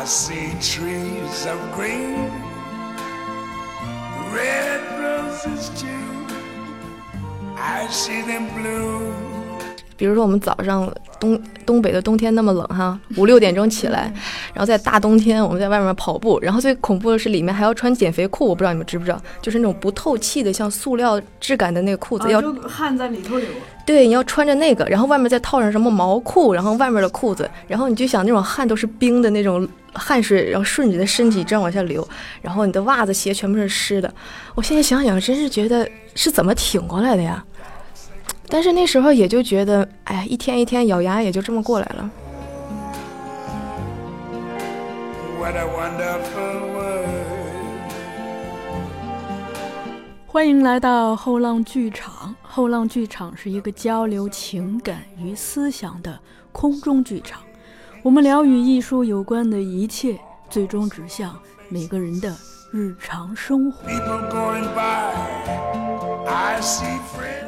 [0.00, 2.30] I see trees of green,
[4.32, 6.26] red roses too.
[7.56, 9.27] I see them bloom.
[9.98, 14.10] 比如说我们早上东东北的冬天那么冷哈，五六点钟起来，
[14.54, 23.48] 然后在大冬天我们在外面跑步，然后最恐怖的是里面还要穿减肥裤，我不知道你们知不知道，就是那种不透气的像塑料质感的那个裤子，要就汗在里头流。
[23.84, 32.06] 对，你要穿着那个，然后外面再套上什么毛裤，然后外面的裤子，然后你就想那种汗都是冰的那种汗水，然后顺着你的身体这样往下流，
[32.40, 34.12] 然后你的袜子鞋全部是湿的。
[34.54, 37.42] 我现在想想，真是觉得是怎么挺过来的呀？
[38.50, 42.10] 但是那时候也就觉得，哎呀，一天一天咬牙也就这么过来了。
[45.38, 47.08] What a wonderful world.
[50.26, 52.34] 欢迎来到后浪剧场。
[52.42, 56.18] 后浪剧场是一个交流情感与思想的
[56.50, 57.40] 空中剧场。
[58.02, 61.36] 我们聊与艺术有关的一切，最终指向
[61.68, 62.34] 每个人的
[62.72, 63.88] 日常生活。
[63.88, 65.12] People going by.
[66.26, 67.47] I see friends.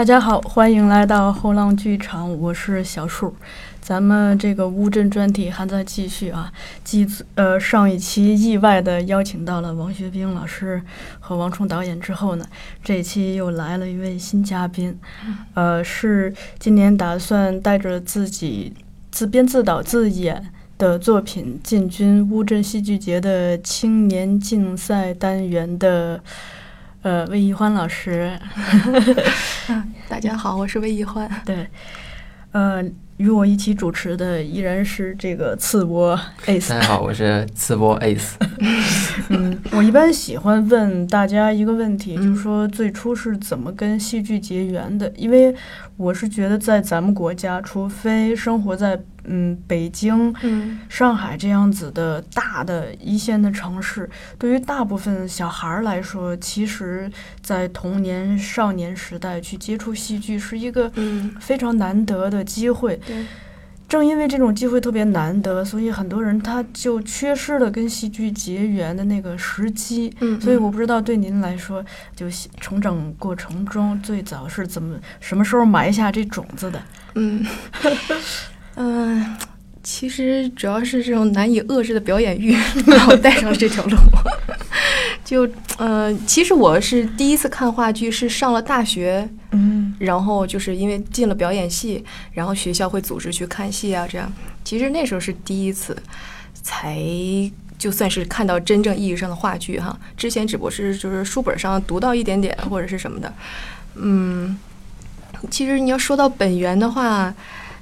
[0.00, 3.36] 大家好，欢迎来到后浪剧场，我是小树。
[3.82, 6.50] 咱们这个乌镇专题还在继续啊，
[6.82, 10.80] 继呃上一期意外的邀请到了王学兵老师
[11.18, 12.46] 和王冲导演之后呢，
[12.82, 14.98] 这一期又来了一位新嘉宾，
[15.52, 18.72] 呃，是今年打算带着自己
[19.10, 26.22] 自编自导自演的作品进军乌镇戏剧节的青年竞赛单元的。
[27.02, 28.38] 呃，魏一欢老师，
[30.06, 31.26] 大家好，我是魏一欢。
[31.46, 31.66] 对，
[32.52, 32.84] 呃，
[33.16, 36.68] 与我一起主持的依然是这个次波 Ace。
[36.68, 38.32] 大家好，我是次波 Ace。
[39.30, 45.10] 嗯，我一般喜欢问大家一个问题，嗯就是说最初是怎么跟戏剧结缘的？
[45.16, 45.54] 因为
[46.00, 57.10] 我是觉得在咱们国家，除非生活在嗯北京、嗯上海这样子的大的一线的城市，对于大部分小孩儿来说，其实，
[57.42, 62.98] 在童年、少年时代去接触戏剧是一个嗯，非常难得的机会。
[63.06, 63.26] 对，
[63.90, 70.14] 正因为这种机会特别难得，所以很多人他就缺失了跟戏剧结缘的那个时机。
[70.20, 71.84] 嗯，所以我不知道对您来说，
[72.14, 72.26] 就
[72.60, 76.80] 成长过程中最早是怎么什么时候埋下这种子的？
[77.16, 77.44] 嗯，
[78.76, 79.36] 嗯、
[79.82, 82.56] 其实主要是这种难以遏制的表演欲
[82.86, 83.96] 把我带上了这条路。
[85.24, 85.48] 就
[85.78, 92.02] 呃，其实我是第一次看话剧是上了大学，嗯然后就是因为进了表演系，
[92.32, 94.32] 然后学校会组织去看戏啊，这样。
[94.64, 95.96] 其实那时候是第一次，
[96.54, 96.98] 才
[97.78, 99.96] 就算是看到真正意义上的话剧哈。
[100.16, 103.32] 之前只不过是就是书本上读到一点点或者是什么的，
[103.94, 104.58] 嗯。
[105.50, 107.34] 其实你要说到本源的话，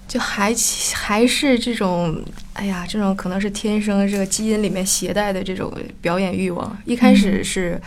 [0.07, 0.55] 就还
[0.95, 6.79] 还是这种，哎呀，这种可能是天生这个基因里面携带的这种表演欲望。
[6.85, 7.81] 一开始是，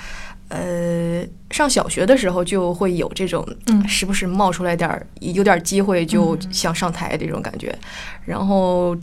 [0.52, 7.74] 呃，上小学的时候就会有这种，嗯时不时冒出来点儿，有点儿机会就嗯想上台这种感觉。
[8.26, 8.96] 然后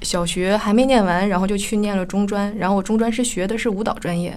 [0.00, 4.34] 小学还没念完，然后就去念了中专，然后我中专是学的是舞蹈专业。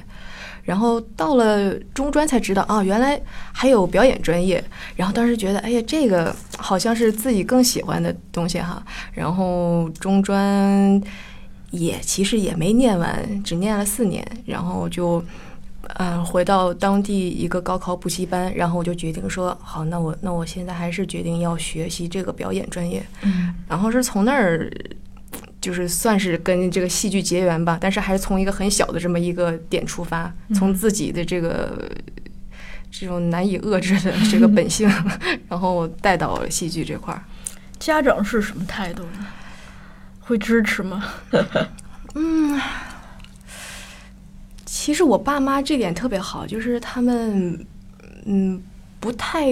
[0.63, 3.17] 然后到了中专才知道啊，原来
[3.53, 4.61] 还有表演专业。
[4.97, 8.84] 然后当时觉得，哎呀，这个好像是自己更喜欢的东西哈。
[9.13, 11.01] 然后中专
[11.72, 15.23] 也其实也没念完，只念了四年，然后就
[15.96, 23.06] 嗯、呃回到当地一个高考补习班，然后我就决定说，好，那我那我现在还是决定要学习这个表演专业。
[23.24, 24.70] 嗯然后是从那儿，
[25.62, 31.90] 就是算是跟这个戏剧结缘吧，但是还是从一个很小的这么一个点出发，从自己的这个
[32.92, 34.90] 这种难以遏制的这个本性，
[35.50, 37.24] 然后带到了戏剧这块儿。
[37.80, 39.26] 家长是什么态度呢？
[40.20, 41.06] 会支持吗？
[42.16, 42.59] 嗯，
[44.88, 47.59] 其实我爸妈这点特别好，就是他们
[48.24, 48.64] 嗯
[49.02, 49.46] 不太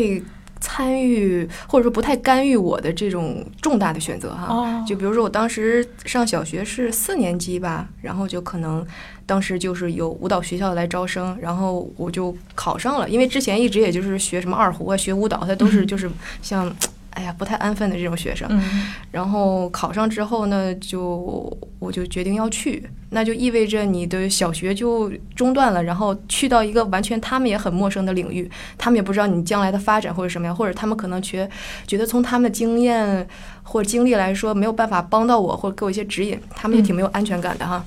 [0.62, 4.46] 参与或者说不太干预我的这种重大的选择哈。
[4.48, 8.88] 哦就比如说我当时上小学是四年级吧，然后就可能
[9.26, 16.10] 当时就是有舞蹈学校来招生，然后我就考上了，因为之前一直也就是学什么二胡啊，学舞蹈，它都是就是
[16.42, 16.74] 像。
[17.18, 31.50] 哎呀，不太安分的这种学生，嗯然后考上之后呢，就我就决定要去，那就意味着你的小学就中断了，然后去到一个完全他们也很陌生的领域，他们也不知道你将来的发展或者什么样，或者他们可能觉
[31.88, 33.26] 觉得从他们的经验
[33.64, 37.82] 或者经历来说没有办法帮到我，或者给我一些指引，他们也挺没有安全感的哈。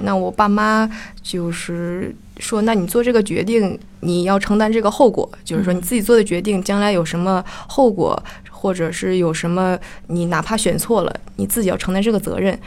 [0.00, 0.86] 那我爸妈
[1.22, 9.78] 就是说，那你做这个决定，你要承担这个后果，就是说你自己做的决定，将来有什么后果，或者是有什么
[10.08, 12.58] 你哪怕选错了，你自己要承担这个责任。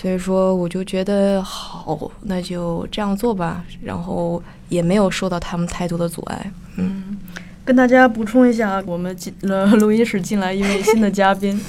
[0.00, 3.62] 所以说我就觉得好，那就这样做吧。
[3.82, 6.50] 然后也没有受到他们太多的阻碍。
[6.76, 7.18] 嗯，
[7.66, 11.60] 跟大家补充一下，我们进了录音室进来一位新的嘉宾，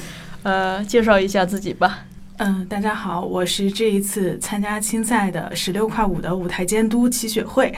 [0.44, 2.06] 呃，介绍一下自己吧。
[2.38, 7.74] 嗯，大家好，我是这一次参加青赛的十六块五的舞台监督齐雪慧。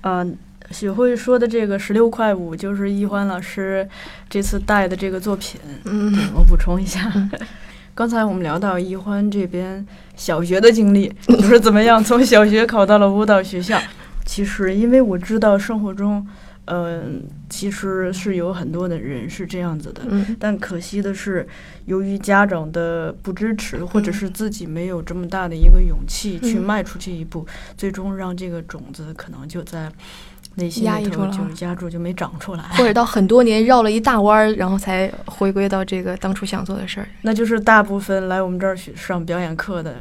[0.00, 0.36] 嗯，
[0.72, 3.88] 雪慧说的这个十六块五就是易欢老师
[4.28, 5.60] 这次带的这个作品。
[5.84, 7.12] 嗯，我补充一下，
[7.96, 9.84] 刚才我们聊到易欢这边
[10.16, 13.80] 小学的经历， 就是怎么样从小学考到了舞蹈学校。
[14.26, 16.24] 其实，因为我知道生活中。
[16.68, 20.02] 嗯，其实是有很多的人是这样子的，
[20.36, 21.46] 但可惜的是，
[21.84, 27.46] 由于家长的不支持，或者是自己没有这么大的一个勇气去迈出这一步，
[27.76, 29.88] 最终让这个种子可能就在
[30.56, 37.08] 内心里头就压住，就没长出来，或者到很多年绕了一大弯儿，然后才回归到这个当初想做的事儿。
[37.22, 39.94] 那就是大部分来我们这儿上表演课的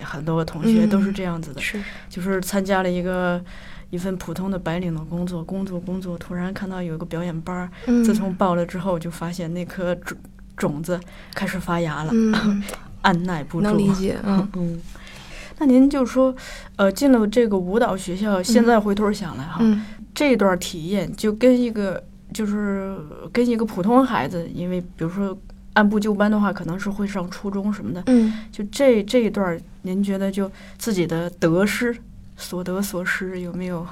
[0.00, 3.42] 很多同学都是这样子的，是就是参加了一个。
[3.90, 7.68] 一份普通的白领的工作，工作工作，突然看到有一个表演班儿，
[8.02, 10.16] 自从报了之后，就发现那颗种
[10.56, 10.98] 种子
[11.34, 12.10] 开始发芽了，
[13.02, 13.64] 按耐不住。
[13.64, 14.80] 能理解，嗯嗯。
[15.62, 16.34] 那您就说，
[16.74, 19.60] 呃，进了这个舞蹈学校，现在回头想来哈，
[20.12, 22.02] 这段体验就跟一个
[22.34, 22.96] 就是
[23.32, 25.38] 跟一个普通孩子，因为比如说
[25.74, 31.96] 按部就班的话，可能是会上初中什么的，嗯，就这这一段，您觉得就自己的得失？
[32.36, 33.86] 所得所失有没有？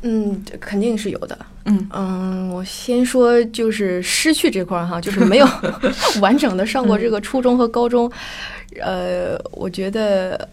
[0.00, 1.38] 嗯，肯定是有的。
[1.66, 5.46] 嗯嗯，我先说就是失去这块儿哈，就是没有
[6.22, 8.10] 完整的上过这个初中和高中。
[8.80, 10.48] 呃，我觉得，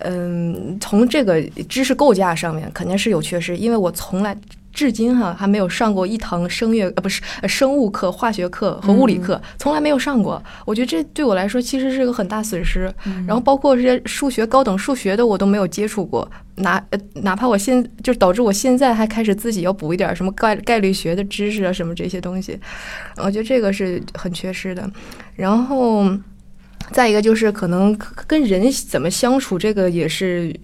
[0.00, 4.36] 嗯，从这个知识构架上面肯定是有缺失，因为我从来。
[4.70, 10.40] 至今哈还没有上过一堂声乐呃不是生物课、化学课和物理课，从来没有上过。
[10.64, 12.82] 我觉得这对我来说其实是个很大损失。
[13.26, 22.56] 然后包括这些数学、高等数学的我都没有接触过，哪呃哪怕我现就导致我现在还开始自己要补一点什么概概率学的知识啊什么这些东西，
[23.16, 24.88] 我觉得这个是很缺失的。
[25.34, 26.08] 然后
[26.92, 27.96] 再一个就是可能
[28.26, 30.54] 跟人怎么相处，这个也是。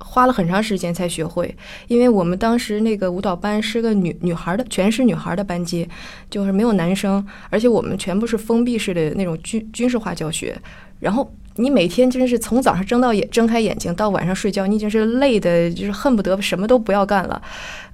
[0.00, 1.54] 花了很长时间才学会，
[1.86, 5.86] 因为我们当时那个舞蹈班是个女女孩的，全是女孩的班级，
[6.30, 10.56] 就是没有男生，而且我们全部是封闭式的那种军军事化教学。
[10.98, 17.40] 然后你每天真是从早上睁到眼睁开眼睛到晚上睡觉，你已经是累的，就是恨不得什么都不要干了，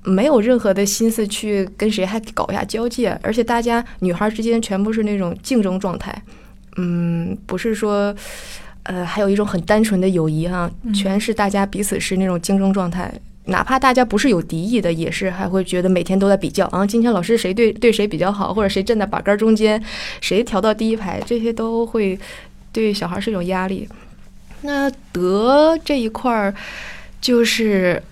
[0.05, 6.23] 没有任何的心思去跟谁还搞一下交界，而且大家女孩之间全部是那种竞争状态，
[6.76, 8.15] 嗯，不是说。
[8.87, 13.11] 呃，还有一种很单纯的友谊哈，全是大家彼此是那种竞争状态，
[13.47, 19.82] 哪怕大家不是有敌意的，也是还会觉得每天都在比较啊，今天老师谁对对谁比较好，或者谁站在把杆中间，
[20.21, 22.21] 谁调到第一排，这些都会
[22.73, 23.88] 对小孩是一种压力。
[24.61, 26.55] 那德这一块儿，
[27.23, 28.03] 就是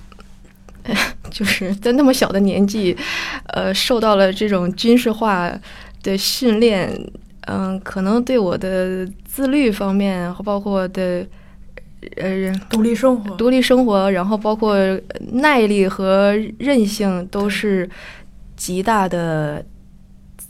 [1.30, 2.96] 就是在那么小的年纪，
[3.48, 5.52] 呃，受到了这种军事化
[6.02, 6.90] 的训练。
[7.46, 11.26] 嗯，可能对我的自律方面，包括的
[12.16, 14.76] 呃独立生活、独立生活，然后包括
[15.32, 17.88] 耐力和韧性，都是
[18.56, 19.64] 极大的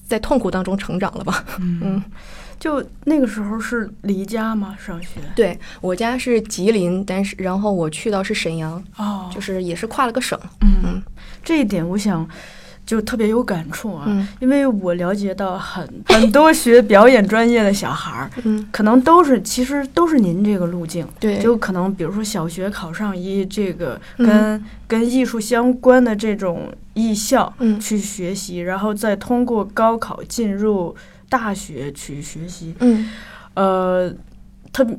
[0.07, 1.45] 在痛苦当中成长了吧？
[1.61, 2.03] 嗯，
[2.59, 4.77] 就那个时候是离家吗？
[4.79, 5.21] 上学？
[5.35, 10.39] 对我家是吉林，但是然后我去到是沈阳，哦，就是也是跨了个省。
[10.61, 11.03] 嗯，
[11.43, 12.29] 这一点我想。
[12.93, 14.05] 就特别有感触啊，
[14.39, 30.95] 因为我了解到很 很多学表演专业的小孩儿，嗯，可能都是其实都是您这个路径，对，就可能比如说小学考上一这个跟跟艺术相关的这种艺校，嗯，去学习，然后再通过高考进入
[31.31, 33.09] 大学去学习，嗯，
[33.55, 34.15] 呃，
[34.71, 34.95] 特别。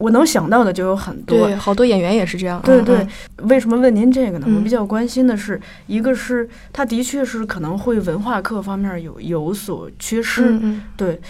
[0.00, 2.58] 我能想到的就有很多，对，好多演员也是这样。
[2.64, 3.06] 对对，
[3.42, 4.46] 为什么问您这个呢？
[4.56, 10.58] 我比较关心的是，一个是他的确是可能会文化课方面有有所缺失，
[10.96, 11.20] 对。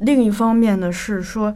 [0.00, 1.54] 另一方面呢是说，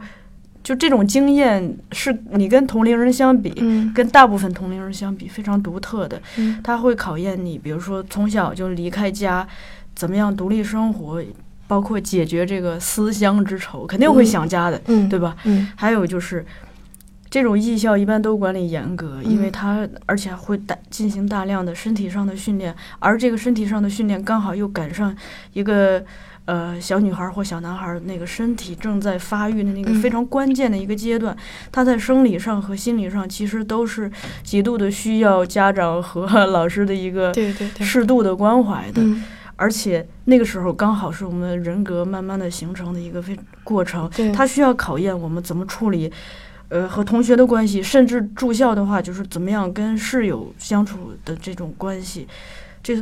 [0.63, 3.53] 就这种经验是你跟同龄人相比，
[3.93, 6.19] 跟大部分同龄人相比非常独特的，
[6.63, 9.47] 他会考验你，比如说从小就离开家，
[9.93, 11.23] 怎么样独立生活。
[11.71, 14.77] 包括解决这个思乡之愁，肯定会想家的，
[15.09, 15.37] 对吧？
[15.45, 16.45] 嗯，还有就是，
[17.29, 25.15] 这种艺校一般都管理严格，因为他而且会大进行大量的身体上的训练，而这个身体上的训练刚好又赶上
[25.53, 26.03] 一个
[26.43, 31.33] 呃小女孩或小男孩那个身体正在发育的那个非常关键的一个阶段，
[31.71, 34.11] 他在生理上和心理上其实都是
[34.43, 37.33] 极度的需要家长和老师的一个
[37.79, 39.01] 适度的关怀的。
[39.61, 44.31] 而且那个时候刚好是我们人格慢慢的形成的一个非过程，对。
[44.31, 46.11] 它需要考验我们怎么处理，
[46.69, 52.27] 呃，和同学的关系，甚至住校的话，就是怎么样跟室友相处的这种关系，
[52.81, 52.99] 这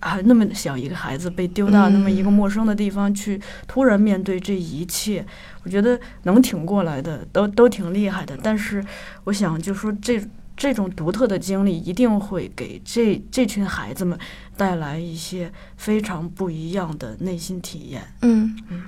[0.00, 5.24] 啊那么小一个孩子被丢到那么一个陌生的地方去，突然面对这一切，
[5.62, 8.36] 我觉得能挺过来的都都挺厉害的。
[8.42, 8.84] 但是
[9.22, 10.20] 我想就说这
[10.56, 14.18] 这种独特的经历一定会给这这群孩子们
[14.56, 18.02] 带来一些非常不一样的内心体验。
[18.22, 18.82] 嗯嗯，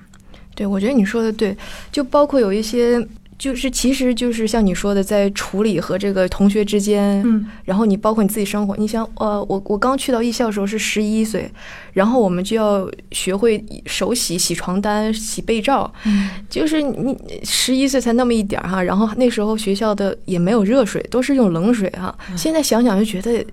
[0.55, 1.57] 对，我觉得你说的对，
[1.91, 3.07] 就包括有一些。
[3.37, 11.51] 就是，其实就是像你说的，在处理和这个同学之间，嗯然后你包括你自己生活，你想，呃，我我刚去到艺校的时候是十一岁，
[11.93, 22.17] 然后我们就要学会手洗、洗床单、洗被罩，嗯就是你十一岁才那么一点儿哈，然后那时候学校的也没有热水，都是用冷水哈。
[22.37, 23.45] 现在想想就觉得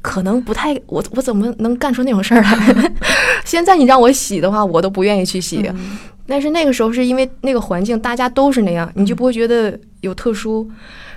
[0.00, 2.92] 可能不太，我我怎么能干出那种事儿来？
[3.44, 5.62] 现在你让我洗的话，我都不愿意去洗。
[5.68, 5.98] 嗯
[6.30, 10.70] 但是那个时候是因为那个环境大家都是那样，你就不会觉得有特殊。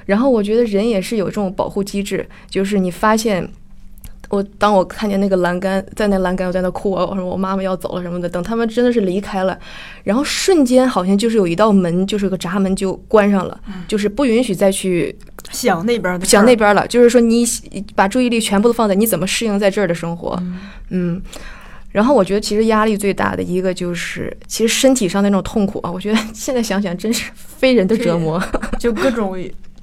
[0.06, 3.48] 然后我觉得人也是有这种保护机制，就是你发现。
[4.32, 8.30] 我当我看见那个栏杆，在那栏杆我在那哭啊，我说我妈妈要走了什么的。
[8.30, 9.58] 等他们真的是离开了，
[10.04, 15.16] 然后瞬间好像就是有一道门，就是个闸门就关上了，就是不允许再去
[15.52, 16.88] 想那边的想那边了。
[16.88, 17.46] 就是说你
[17.94, 20.42] 把注意力全部都放在你怎么适应在这儿的生活，
[20.90, 21.22] 嗯。
[21.92, 28.42] 然后我觉得其实压力最大的一个就是，其实身体上那种痛苦啊，我觉得现在想想真是非人的折磨。
[28.80, 29.38] 就各种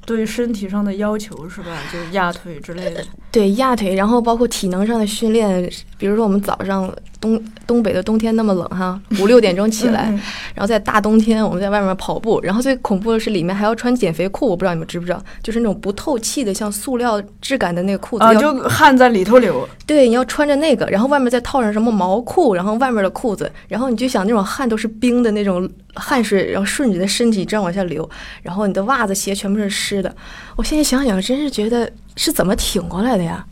[0.08, 1.78] 对身体上的要求是吧？
[1.92, 3.04] 就压腿之类的。
[3.30, 10.20] 对压腿，然后包括体能上的训练，比如说我们早上东东北的冬天那么冷哈，五六点钟起来，嗯
[10.54, 19.68] 然后在大冬天我们在外面跑步，然后最恐怖的是里面还要穿减肥裤，我不知道你们知不知道，就是那种不透气的像塑料质感的那个裤子，啊，就汗在里头流。
[19.86, 28.08] 对，你要穿着那个，然后外面再套上什么毛裤，然后外面的裤子，然后你就想那种汗都是冰的那种汗水，然后顺着你的身体这样往下流，
[28.42, 30.14] 然后你的袜子鞋全部是湿的。
[30.56, 33.44] 我现在想想，真是觉得是怎么挺过来的呀？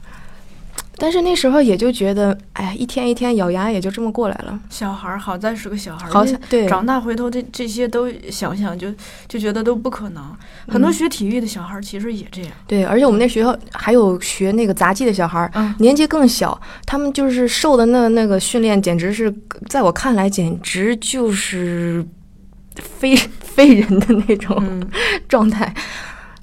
[0.98, 4.58] 但是那时候也就觉得，哎呀，一天一天咬牙也就这么过来了。
[4.70, 8.92] 小孩儿好在是个小孩儿，好像对，长大回头这这些都想想就
[9.28, 10.34] 就觉得都不可能。
[10.66, 12.50] 很多嗯学体育的小孩儿其实也这样。
[12.66, 19.32] 对，而且我们那学校还有学那个杂技的小孩儿，嗯年纪更小，他们就是受的那那个训练，简直是
[19.68, 22.04] 在我看来，简直就是
[22.76, 24.88] 非非人的那种嗯，
[25.28, 25.74] 状态。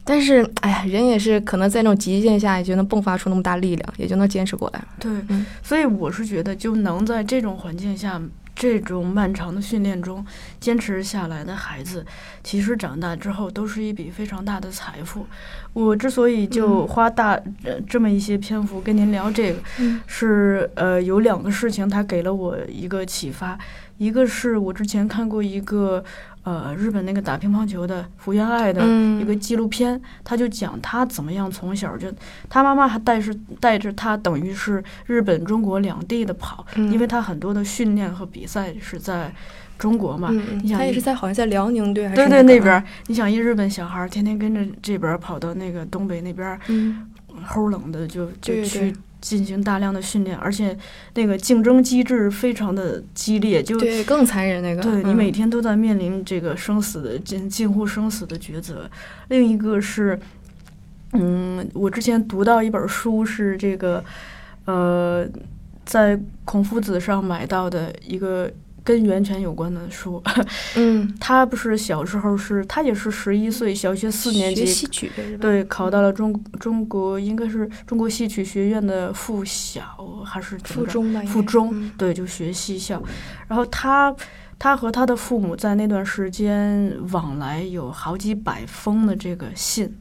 [0.04, 4.84] 但是，哎呀，人也是可能在那种极限下，也就能迸发出那么大力量，也就能坚持过来。
[5.00, 8.22] 对嗯，所以我是觉得，就能在这种环境下。
[8.56, 10.24] 这种漫长的训练中
[10.60, 12.06] 坚持下来的孩子，
[12.44, 15.26] 其实长大之后都是一笔非常大的财富。
[15.74, 17.32] 我之所以就嗯花大、
[17.64, 23.58] 呃这么一些篇幅跟您聊这个，嗯是呃有两个事情，它给了我一个启发。
[23.98, 26.04] 一个是我之前看过一个
[26.44, 29.20] 呃日本那个打乒乓球的福原爱的嗯。
[29.22, 32.12] 一个纪录片，他就讲他怎么样从小就，
[32.50, 36.92] 他妈妈还带是带着他等于是日本中国两地的跑，嗯。
[36.92, 39.34] 因为他很多的训练和比赛是在
[39.78, 40.30] 中国嘛。
[40.32, 47.10] 嗯，你想他也是在好像在辽宁队还是对对那边儿，你想一日本小孩儿天天跟着这边跑到那个东北那边儿，嗯。
[47.48, 50.78] 齁冷的就就去进行大量的训练，而且
[51.14, 58.90] 那个竞争机制非常的激烈，就对更残忍那个，对你嗯每天都在面临这个生死的近近乎生死的抉择。
[59.30, 60.20] 另一个是，
[61.14, 64.04] 嗯，我之前读到一本书是这个，
[64.66, 65.26] 呃，
[65.86, 68.52] 在孔夫子上买到的一个
[68.84, 70.22] 跟源泉有关的书。
[70.76, 74.66] 嗯 他不是小时候是，他也是十一岁，小学四年级？
[75.38, 79.84] 对，考到了中中国应该是中国戏曲学院的附小
[80.26, 83.02] 还是附中吧，附中嗯对，就学戏校。
[83.48, 84.14] 然后他
[84.60, 89.94] 他和他的父母在那段时间往来有好几百封的这个信，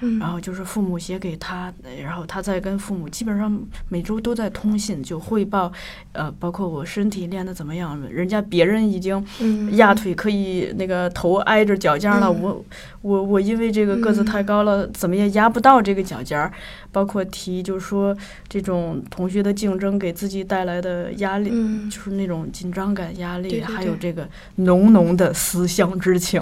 [0.00, 5.72] 嗯，然后就是父母写给他，然后他再跟父母基本上每周都在通信，就汇报，
[6.12, 9.76] 呃，包括我身体练得怎么样，人家别人已经嗯。
[9.76, 12.42] 压腿可以那个头挨着脚尖儿了，嗯。
[12.42, 12.64] 我
[13.02, 16.52] 我我因为这个个子嗯太高了，怎么也压不到这个脚尖儿。
[16.92, 18.16] 包括提就是说
[18.48, 21.88] 这种同学的竞争给自己带来的压力，嗯。
[21.88, 23.76] 就是那种紧张感、压力，对对对。
[23.76, 26.40] 还有这个浓浓的思乡之情。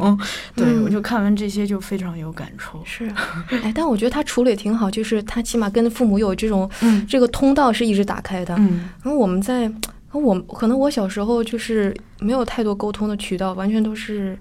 [0.55, 0.85] 对、嗯。
[0.85, 2.81] 我就看完这些就非常有感触。
[2.85, 3.13] 是，
[3.51, 8.55] 哎，但我觉得他处理挺好，就是他起码跟父母有这种嗯这个通道是一直打开的。
[8.59, 9.71] 嗯然后我们在，
[10.13, 14.39] 我可能我小时候就是没有太多沟通的渠道，完全都是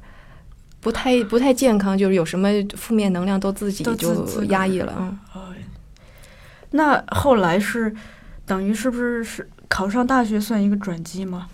[0.80, 4.94] 不太不太健康，就是有什么负面能量都自己就压抑了。
[5.00, 5.54] 嗯，哦，
[6.72, 7.94] 那后来是
[8.46, 11.48] 等于是不是是考上大学算一个转机吗？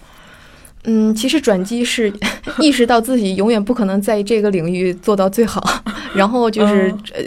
[0.85, 2.11] 嗯，其实转机是
[2.59, 5.63] 意识到自己永远不可能在这个领域做到最好，
[6.13, 7.23] 然后就是、哦呃，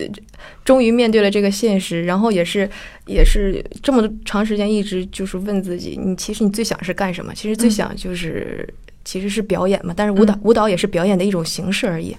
[0.64, 2.68] 终于面对了这个现实，然后也是
[3.06, 7.32] 也是这么长时间一直就是问自己，你其实你最想是干什么？
[7.34, 8.68] 其实最嗯想就是、
[9.04, 12.14] 其实是表演嘛，但是舞蹈、嗯舞蹈也是表演的一种形式而已，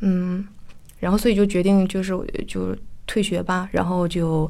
[0.00, 0.46] 嗯，
[1.00, 2.12] 然后所以就决定就是
[2.46, 2.76] 就
[3.06, 4.48] 退学吧，然后就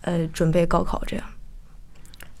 [0.00, 1.24] 呃准备高考这样。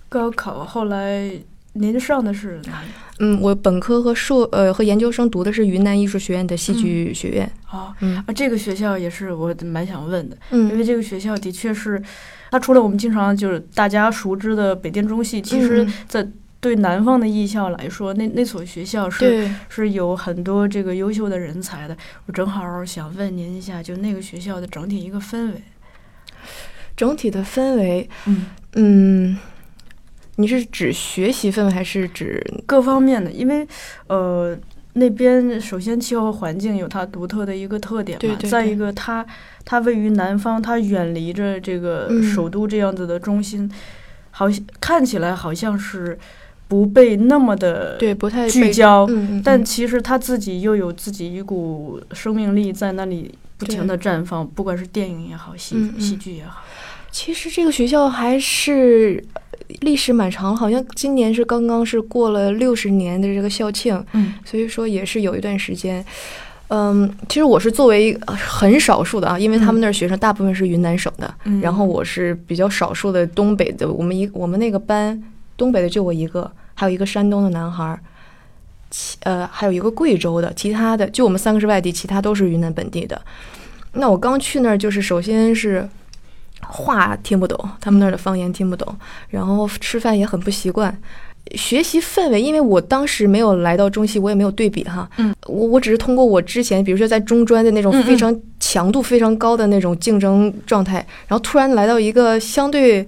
[0.08, 1.30] 高考后来
[1.78, 2.88] 您上的是哪里？
[3.18, 7.50] 嗯，我本科和硕呃和研究生读的是云南艺术学院的戏剧学院。
[7.66, 12.02] 啊嗯啊，这个学校也是我蛮想问的，因为嗯，这个学校的确是，
[12.50, 16.28] 它除了我们经常就是大家熟知的北电中戏，其实嗯在
[16.60, 21.96] 对南方的艺校来说，那那所学校是，是有很多这个优秀的人才的。
[22.26, 25.62] 我正好想问您一下，就那个学校的整体一个氛围。
[26.96, 29.38] 整体的氛围，嗯，嗯，
[30.36, 33.66] 你是指学习氛围还是指各方面的，因为
[34.06, 34.56] 呃。
[34.98, 39.22] 那边首先气候环境有它独特的一个特点嘛，对对对再一个它
[39.62, 43.70] 它位于南方，它远离着这个嗯首都这样子的中心，
[44.30, 46.18] 好像看起来好像是
[46.66, 48.48] 不被那么的对不太？
[48.48, 56.62] 聚焦，嗯，嗯但嗯其实他自己又有自己一股生命力在那里不停的绽放，不管是电影也好，戏戏剧也好。
[57.10, 59.22] 其实这个学校还是
[59.80, 66.04] 历史蛮长，好像今年是刚刚是过了六十年的这个校庆，嗯所以说也是有一段时间。
[66.68, 75.22] 嗯，其实我是作为呃很少数的啊，因为他们那儿学生大部分是云南省的，嗯然后我是比较少数的东北的，我们一我们那个班
[75.56, 78.00] 东北的就我一个，还有一个山东的男孩儿，
[78.90, 83.20] 其呃还有一个贵州的，其他的就我们三个是外地，其他都是云南本地的。
[83.92, 85.88] 那我刚去那儿，就是首先是
[86.68, 88.96] 话听不懂，他们那儿的方言听不懂，
[89.28, 90.96] 然后吃饭也很不习惯。
[91.54, 95.08] 学习氛围，因为我当时没有来到中戏，我也没有对比哈。
[95.18, 100.94] 嗯，我我只是通过我之前，比如说在中专的那种非常强度非常高的那种竞争状态，
[101.28, 103.06] 然后突然来到一个相对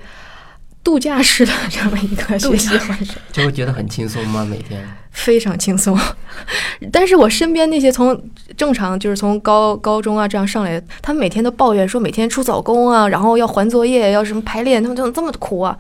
[0.84, 4.46] 度假式的这么一个学习环境，就会觉得很轻松吗？
[4.48, 5.98] 每天非常轻松。
[6.92, 8.18] 但是我身边那些从
[8.56, 15.76] 正常就是从高高中啊这样上来的，他们每天都抱怨说每天出早工啊，然后要还作业，要什么排练，他们怎么这么苦啊？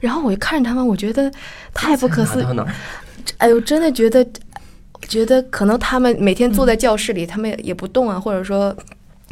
[0.00, 1.32] 然后我就看着他们，我觉得
[1.72, 2.46] 太不可思议？
[3.38, 4.24] 哎呦，真的觉得，
[5.08, 8.74] 觉得可能他们每天坐在教室里，他们也也不动啊，或者说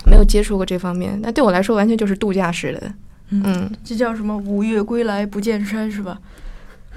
[0.07, 1.19] 没有接触过这方面。
[1.23, 2.81] 那对我来说，完全就是度假式的。
[3.29, 4.37] 嗯，嗯，这叫什么？
[4.39, 6.19] 五岳归来不见山是吧？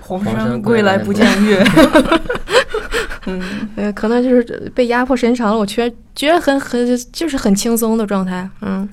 [0.04, 1.64] 黄黄山山归来不见月。
[3.26, 3.42] 嗯
[3.78, 4.44] 呃，可能就是
[4.76, 8.50] 被压迫时间长了，我觉觉得很很就是很轻松的状态。
[8.62, 8.88] 嗯，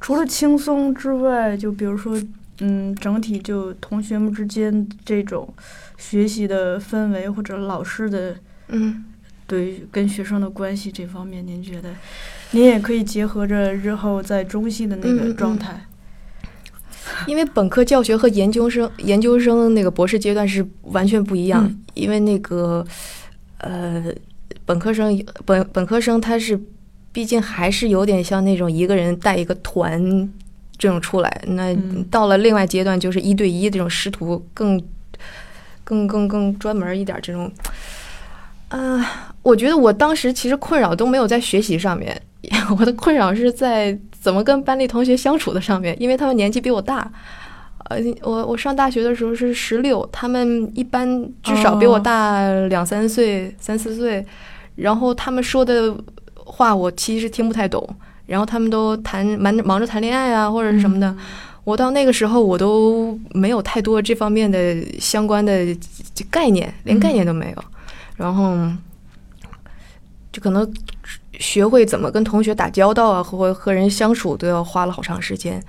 [0.00, 2.18] 除了轻松之外，就比如说，
[2.60, 5.52] 嗯，整体就同学们之间这种
[5.98, 8.34] 学习的氛围，或者老师的
[8.68, 9.04] 嗯，
[9.46, 11.90] 对跟学生的关系这方面，您觉得，
[12.52, 15.86] 您也可以结合着日后在中戏的那个嗯嗯嗯状态。
[17.26, 22.84] 因为本科教学和研究生研究生那个博士阶段是完全不一样，嗯因为那个
[23.58, 24.04] 呃
[24.64, 26.58] 本科生本本科生他是
[27.12, 30.00] 毕竟还是有点像那种一个人带一个团
[30.78, 34.80] 这种出来，那嗯到了另外阶段就是一对一这种师徒更
[35.84, 37.50] 更更更专门一点这种。
[38.68, 42.22] 啊、我觉得我当时其实困扰都没有在学习上面，
[42.78, 47.10] 我的困扰是在怎么跟班里同学相处的上面，因为他们年纪比我大。
[47.88, 54.24] 呃，我我上大学的时候是十六，他们一般至少比我哦大两三岁、三四岁，
[54.76, 55.96] 然后他们说的
[56.36, 57.84] 话我其实听不太懂，
[58.26, 61.16] 然后他们都谈忙着忙着谈恋爱啊或者是什么的，
[61.64, 65.66] 我到那个时候我都没有太多这方面的相关的
[66.30, 67.64] 概念，连概念都没有，
[68.16, 68.54] 然后
[70.32, 70.70] 就可能
[71.32, 75.62] 学会怎么跟同学打交道啊，和和人相处都要花了好长时间。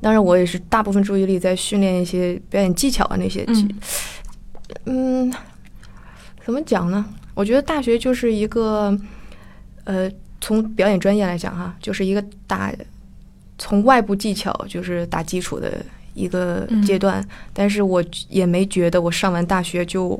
[0.00, 3.44] 当然，我也是大部分注意力在训练一些表演技巧啊那些。
[3.48, 3.70] 嗯
[4.84, 5.32] 嗯，
[6.44, 7.04] 怎么讲呢？
[7.34, 8.96] 我觉得大学就是一个，
[9.84, 12.72] 呃，从表演专业来讲哈，就是一个打
[13.56, 17.26] 从外部技巧就是打基础的一个嗯阶段。
[17.52, 20.12] 但是我也没觉得我上完大学就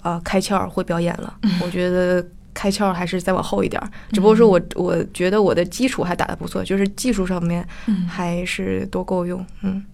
[0.00, 1.36] 啊、呃开窍会表演了。
[1.60, 3.86] 我觉得开窍还是再往后一点儿。
[4.12, 9.44] 只不过说我我觉得我的基础还打得不错，就是技术上面嗯还是多够用。
[9.62, 9.84] 嗯，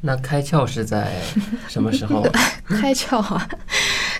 [0.00, 1.12] 那开窍是在
[1.68, 2.24] 什么时候？
[2.80, 3.46] 开窍啊，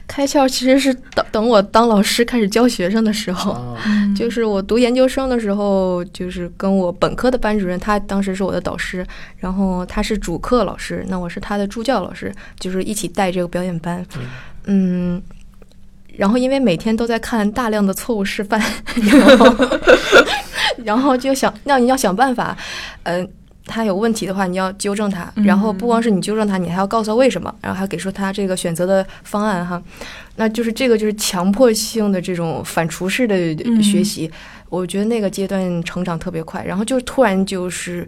[0.07, 3.77] 开开窍其实是等等我当老师开始教学生的时候，
[4.17, 9.07] 就是我读研究生的时候，就是跟我本科的班主任，他当时是我的导师，
[9.37, 14.05] 然后他是主课老师，那我是他的助教老师，就是一起带这个表演班，
[14.65, 15.23] 嗯。
[16.19, 18.61] 然后，因为每天都在看大量的错误示范，
[18.97, 19.69] 然后，
[20.85, 22.57] 然后就想，那你要想办法，
[23.05, 23.27] 嗯、
[23.65, 25.33] 他有问题的话，你要纠正他。
[25.37, 29.81] 然后不光是你纠正他，你还要告诉他为什么，然后还给出他这个选择的方案哈。
[30.35, 33.37] 那就是这个就是强迫性的这种反刍式的
[33.81, 34.29] 学习，
[34.69, 38.05] 我觉得那个阶段成长特别快，然后就突然就是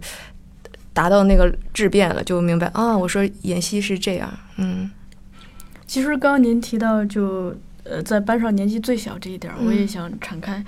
[0.91, 4.91] 达到那个质变了，就明白啊，我说演戏是这样，嗯
[5.87, 7.53] 其实刚刚您提到就
[7.91, 9.87] 呃在班上年纪最小这一点儿，我也嗯。
[9.87, 10.63] 想展开。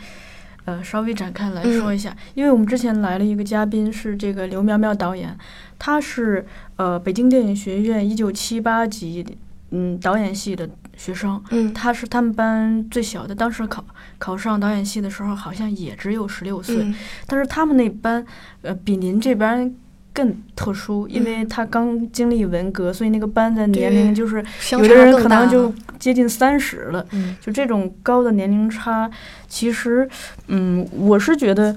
[0.66, 5.38] 呃，稍微展开来说一下，因为我们之前来了一个嘉宾是这个刘苗苗导演，
[5.78, 6.46] 他是
[6.78, 9.26] 呃北京电影学院一九七八级
[9.72, 11.74] 嗯导演系的学生，嗯。
[11.74, 13.84] 他是他们班最小的，当时考
[14.18, 16.96] 考上导演系的时候好像也只有十六岁，嗯。
[17.28, 18.26] 但是他们那班，
[18.62, 19.70] 呃，比您这班
[20.14, 27.06] 更特殊，因为他刚经历文革，所以那个班的年龄就是相有的人可能就接近三十了。
[27.12, 29.10] 嗯就这种高的年龄差，
[29.48, 30.08] 其实，
[30.48, 31.76] 嗯，我是觉得。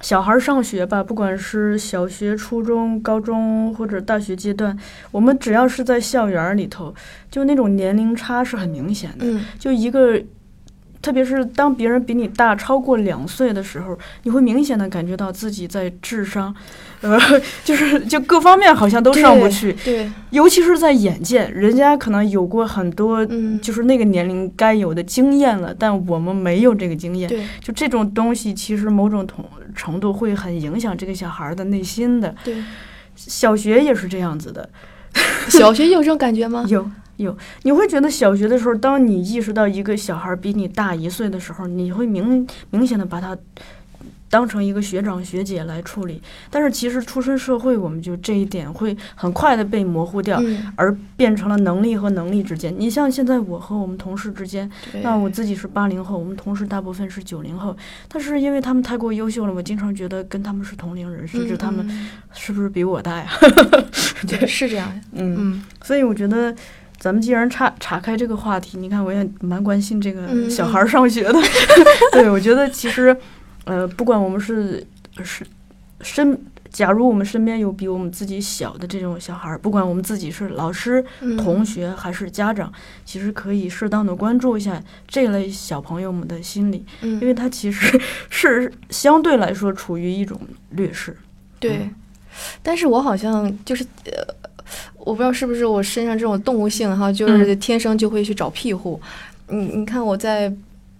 [0.00, 4.78] 小孩儿上学吧，不管是小学、初中、高中或者大学阶段，
[5.10, 6.94] 我们只要是在校园里头，
[7.28, 9.26] 就那种年龄差是很明显的。
[9.26, 10.22] 嗯就一个，
[11.00, 16.54] 特别是当别人比你大超过两岁的时候，你会明显的感觉到自己在智商，
[17.00, 17.18] 呃，
[17.64, 23.60] 就是就各方面好像都上不去，对，尤其是在眼见，人家可能有过很多，嗯。
[23.60, 27.28] 就是那个年龄该有的经验了，但我们没有这个经验。
[27.28, 27.42] 对。
[27.60, 32.34] 就这种东西，其实某种同程度会很影响这个小孩的内心的。
[32.44, 32.56] 对，
[33.16, 34.68] 小学也是这样子的，
[35.48, 36.64] 小学有这种感觉吗？
[36.68, 43.36] 有有，你会觉得小学的时候，当你意识到一个小孩比你大一岁的时候，你会明明显的把他
[44.30, 46.20] 当成一个学长学姐来处理。
[46.50, 52.72] 但是其实出身社会，我们就这一点会很快的被模糊掉，嗯，而变成了能力和能力之间。
[52.78, 54.70] 你像现在我和我们同事之间，
[55.02, 57.74] 那我自己是八零后，我们同事大部分是九零后，
[58.06, 63.26] 但是因为他们太过优秀了，我经常觉得跟他们是同龄人，甚至他们嗯是不是比我大呀？
[64.28, 65.36] 对是这样，嗯。
[65.38, 66.54] 嗯所以我觉得，
[66.98, 71.34] 咱们既然岔岔开这个话题，你看我也蛮关心这个嗯小孩儿上学的。
[72.12, 73.16] 对，我觉得其实，
[73.64, 74.84] 呃，不管我们是
[75.22, 75.46] 是
[76.00, 76.38] 身，
[76.70, 81.36] 假如我们身边有比我们自己小的这种小孩儿，不管我们自己是老师、嗯。
[81.36, 82.72] 同学还是家长，
[83.04, 87.20] 其实可以适当的关注一下这类小朋友们的心理，嗯。
[87.20, 91.16] 因为他其实 是相对来说处于一种劣势。
[91.60, 91.88] 对，
[92.62, 94.34] 但是我好像就是呃，
[94.96, 99.00] 我不知道是不是我身上这种动物性哈，就是天生就会去找庇护。
[99.48, 100.52] 你你看我在，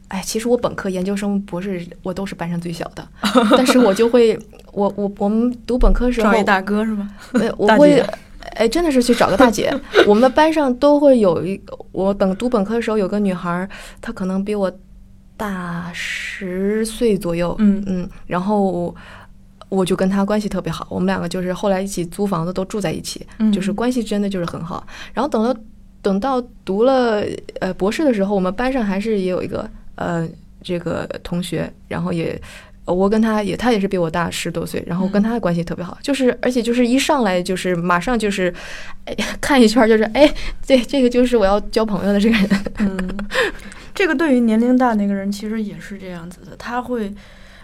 [0.09, 3.07] 哎，其实我本科、研究生、博士我都是班上最小的，
[3.53, 4.39] 但是我就会，
[4.73, 7.11] 我我我们读本科时候找，一大哥是吗？
[7.33, 8.03] 呃， 我会，
[8.55, 9.71] 哎，真的是去找个大姐。
[10.07, 11.61] 我们班上都会有一，
[11.93, 13.69] 我本读本科的时候有个女孩儿，
[14.01, 14.73] 她可能比我
[15.37, 18.95] 大十岁左右，嗯嗯，然后
[19.69, 24.87] 我就跟他关系特别好，我们两个就是后来一起租房子都住在一起，嗯就是关系真的就是很好。
[25.13, 25.61] 然后等到
[26.03, 27.23] 等到读了
[27.61, 30.29] 呃博士的时候，我们班上还是也有一个呃
[30.63, 32.41] 这个同学，然后也。
[32.85, 38.51] 呃我跟他也，他也是比我大十多岁，然后跟他的关系特别好，就是而且就是一上来就是马上就是，
[39.05, 40.27] 哎， 看一圈儿就是哎，
[40.63, 42.99] 这，这个就是我要交朋友的这个人，嗯，
[43.95, 47.13] 这个对于年龄大那个人其实也是这样子的，他会，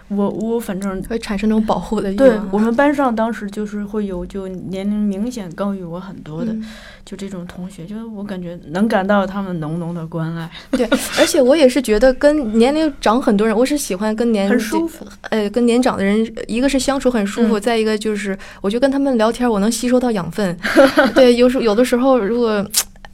[0.09, 2.49] 我我反正会产生那种保护的欲对望。
[2.51, 6.63] 我们班上当时就是会有就年龄明显高于我很多的，嗯
[7.03, 10.87] 就这种同学，就是我感觉能感到他们浓浓的关爱，对，
[11.19, 15.05] 而且我也是觉得跟年龄长很多人，我是喜欢跟年很舒服。
[15.29, 20.57] 呃，跟年长的人，一个是相处很舒服，嗯再一个就是，我就跟他们聊天，我能吸收到养分。
[21.13, 22.67] 对，有时候有的时候，如果呃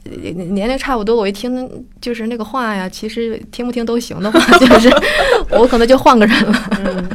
[0.04, 1.68] 年龄差不多，我一听
[2.00, 4.90] 就是那个话呀，其实听不听都行的话， 就是
[5.50, 6.70] 我可能就换个人了。
[6.84, 7.08] 嗯，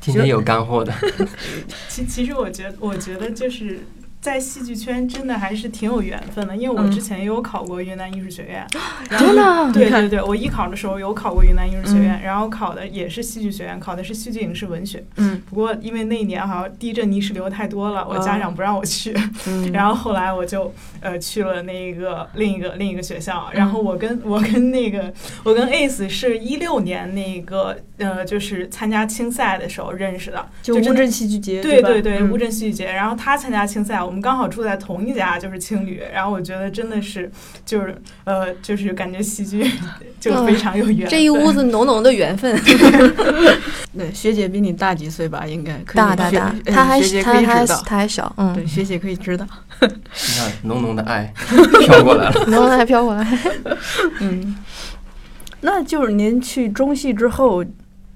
[0.00, 0.92] 天天有干货的，
[1.88, 3.80] 其其实我觉得，我觉得就是
[4.24, 6.90] 在戏剧圈真的还是挺有缘分的，因为我嗯。
[6.90, 8.66] 之前也有考过云南艺术学院，
[9.18, 9.42] 真的？
[9.42, 12.22] 啊对对对，我艺考的时候有考过云南艺术学院，嗯。
[12.22, 15.04] 然后考的也是戏剧学院，考的是戏剧影视文学。
[15.16, 15.42] 嗯。
[15.50, 19.14] 不过因为那一年好像地震泥石流太多了，我家长不让我去，
[19.46, 32.86] 嗯， 然后后来我就呃去了那个另一个另一个学校，嗯然后我跟我跟那个我跟 Ace 是一六年那个呃就是参加青赛的时候认识的，就乌镇戏剧节，对对对，嗯乌镇戏剧节。
[32.86, 37.28] 然后他参加青赛，我们们刚好住在同一家就是青旅，然后我觉得真的是
[37.66, 39.68] 就是呃就是感觉戏剧
[40.20, 41.08] 就非常有缘分。
[41.08, 42.56] 这一屋子 浓浓的缘分。
[43.96, 45.44] 对，学姐比你大几岁吧？
[45.44, 47.82] 应该可以大大大，她还学姐她还可以知道。
[47.84, 49.44] 她还小，嗯，对，学姐可以知道。
[49.80, 51.32] 你看 浓浓的爱
[51.80, 52.44] 飘过来了。
[52.46, 53.38] 浓浓的爱飘过来。
[54.20, 54.56] 嗯，
[55.60, 57.66] 那就是您去中戏之后，呃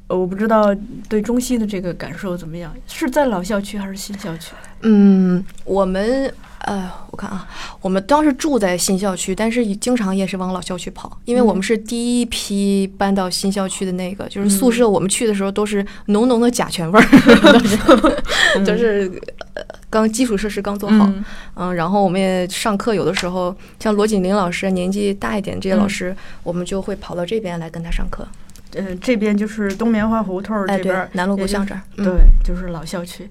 [0.09, 0.75] 我不知道
[1.09, 2.75] 对中戏的这个感受怎么样？
[2.87, 4.53] 是在老校区还是新校区？
[4.83, 7.47] 嗯，我们呃，我看啊，
[7.81, 17.07] 我们当时住在新校区，但是经常也是往老校区跑，因为我们是第一批搬到新校区的那个，就是宿舍，我们去的时候都是浓浓的甲醛味儿，
[17.53, 19.21] 都是都是
[19.55, 21.25] 呃刚基础设施刚做好，嗯
[21.57, 28.27] 嗯，然后我们也上课，有的时候像罗锦林老师年纪大一点这些老师，我们就会跑到这边来跟他上课。
[28.75, 32.05] 呃，这边就是东棉花胡同这边儿，，南锣鼓巷这儿，嗯。
[32.05, 33.29] 对，就是老校区，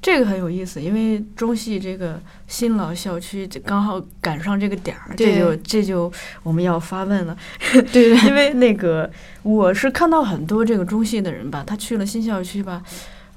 [0.00, 6.10] 这个很有意思，因为中戏这个新老校区这刚好赶上这个点儿，这就这就
[6.42, 7.36] 我们要发问了，
[7.70, 8.16] 对对。
[8.26, 9.10] 因为那个
[9.42, 12.82] 我是看到很多这个中戏的人吧，他去了新校区吧，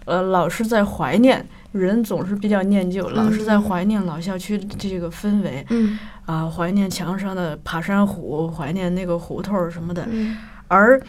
[0.06, 3.64] 呃，老是在怀念，人总是比较念旧，老是在嗯。
[3.64, 6.00] 怀念老校区这个氛围嗯。
[6.26, 10.38] 啊，怀念墙上的爬山虎，怀念那个胡同儿什么的，嗯。
[10.68, 11.02] 而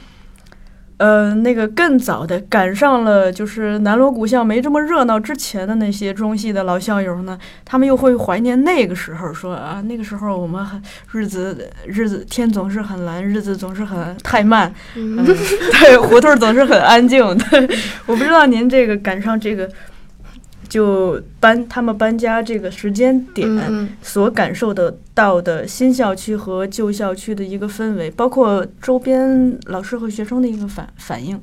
[1.02, 17.36] 呃，那个更早的赶上了，就是南锣鼓巷没这么热闹之前的那些中戏的老校友呢，他们又会怀念那个时候，说啊，那个时候我们很日子日子天总是很蓝，日子总是很太慢，对，胡同总是很安静。
[17.36, 17.68] 对，
[18.06, 19.68] 我不知道您这个赶上这个
[20.72, 23.46] 就搬他们搬家这个时间点，
[24.00, 31.38] 所感受得到的新校区和旧校区的一个氛围，包括周边老师和学生的一个反反应。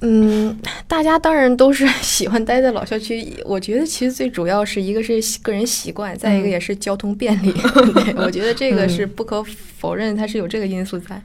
[0.00, 3.36] 嗯，大家当然都是喜欢待在老校区。
[3.44, 7.52] 我觉得其实最主要是一个是个人习惯，再一个嗯也是交通便利。
[7.92, 9.44] 对，我觉得这个是嗯不可
[9.78, 11.22] 否认，它是有这个因素在。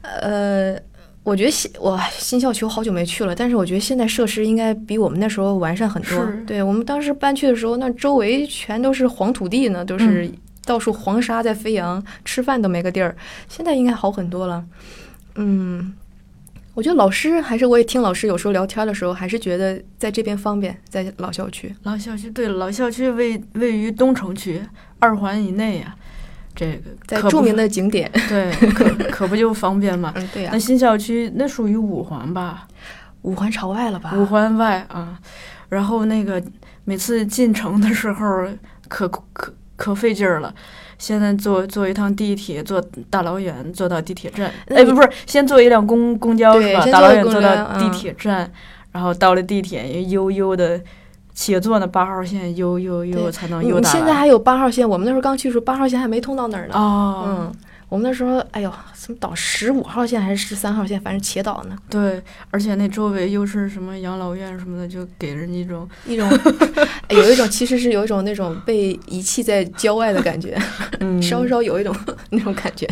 [0.00, 0.74] 呃，
[1.26, 6.24] 我觉得新哇新校区好久没去了，但是我觉得现在设施应该比我们那时候完善很多。
[6.46, 10.30] 对我们当时搬去的时候，那周围全都是黄土地呢，都是
[10.64, 13.16] 到处黄沙在飞扬，吃饭都没个地儿。
[13.48, 14.64] 现在应该好很多了。
[15.34, 15.92] 嗯，
[16.74, 21.74] 我觉得老师还是我也听老师有时候聊天的时候，还是觉得在这边方便，在老校区。
[21.82, 24.62] 老校区对，老校区位位于东城区
[25.00, 25.96] 二环以内呀、
[26.56, 30.12] 这个在著名的景点，对，可可不就方便嘛。
[30.16, 32.66] 嗯，对呀、那新校区那属于五环吧？
[33.22, 34.12] 五环朝外了吧？
[34.16, 35.18] 五环外啊，
[35.68, 36.42] 然后那个
[36.84, 38.46] 每次进城的时候
[38.88, 40.54] 可可可费劲儿了。
[40.98, 46.86] 现在坐坐一趟地铁，坐大老远坐到地铁站，哎，不不是，先坐一辆公公交是吧？
[46.86, 48.50] 大老远坐到地嗯铁站，
[48.92, 50.80] 然后到了地铁，悠悠的
[51.38, 53.94] 且坐那八号线，悠悠悠才能你悠达来。
[53.94, 56.74] 你现在还有八号线，我们那时候刚去的时候，八号线还没通到那儿呢。
[56.74, 57.52] 哦，嗯，
[57.90, 66.26] 我们那时候，哎呦，怎么倒十五号线还是十三号线，反正且倒呢，对，而且那周围又是什么养老院什么的，就给人一种一种
[67.08, 70.58] 哎有一种其实是有一种那种被遗弃在郊外的感觉，
[71.00, 71.94] 嗯，稍稍有一种
[72.30, 72.88] 那种感觉。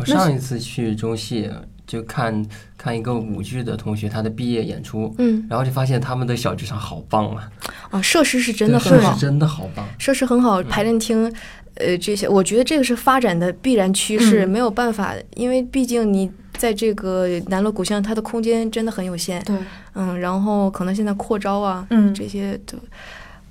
[0.00, 1.50] 我上一次去中戏
[1.88, 2.46] 就看
[2.76, 7.50] 看一个舞剧的同学他的毕业演出，嗯然后就发现他们的小剧场好棒啊，
[7.90, 9.84] 啊，设施是真的很好是，真的好棒。
[9.98, 11.32] 设施很好，嗯排练厅，
[11.74, 19.56] 呃，这些我觉得这个是发展的必然趋势，嗯没有办法，因为毕竟你在这个南锣鼓巷，它的空间真的很有限，对，
[19.94, 22.76] 嗯，然后可能现在扩招啊，嗯，这些的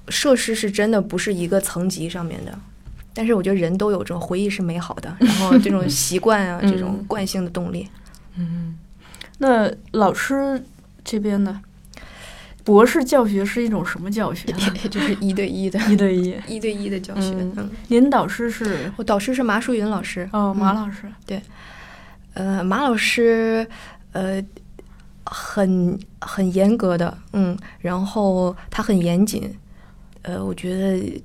[0.09, 2.57] 设施是真的不是一个层级上面的。
[3.13, 8.06] 但是我觉得人都有这种回忆是美好的，然后这种 习惯啊，嗯这种惯性的动力，嗯，
[9.39, 10.63] 那老师
[11.03, 11.61] 这边呢？
[12.63, 14.51] 博士教学是一种什么教学？
[14.91, 16.35] 就是一对一的、 一对一。
[16.47, 17.31] 一对一的教学。
[17.39, 20.27] 嗯嗯，您导师是我导师是马淑云老师。
[20.33, 21.09] 哦，马嗯老师。
[21.25, 21.41] 对
[22.33, 23.65] 呃，马老师，
[24.11, 24.43] 呃，
[25.23, 29.51] 很很严格的，嗯，然后他很严谨，
[30.23, 31.21] 呃，我觉得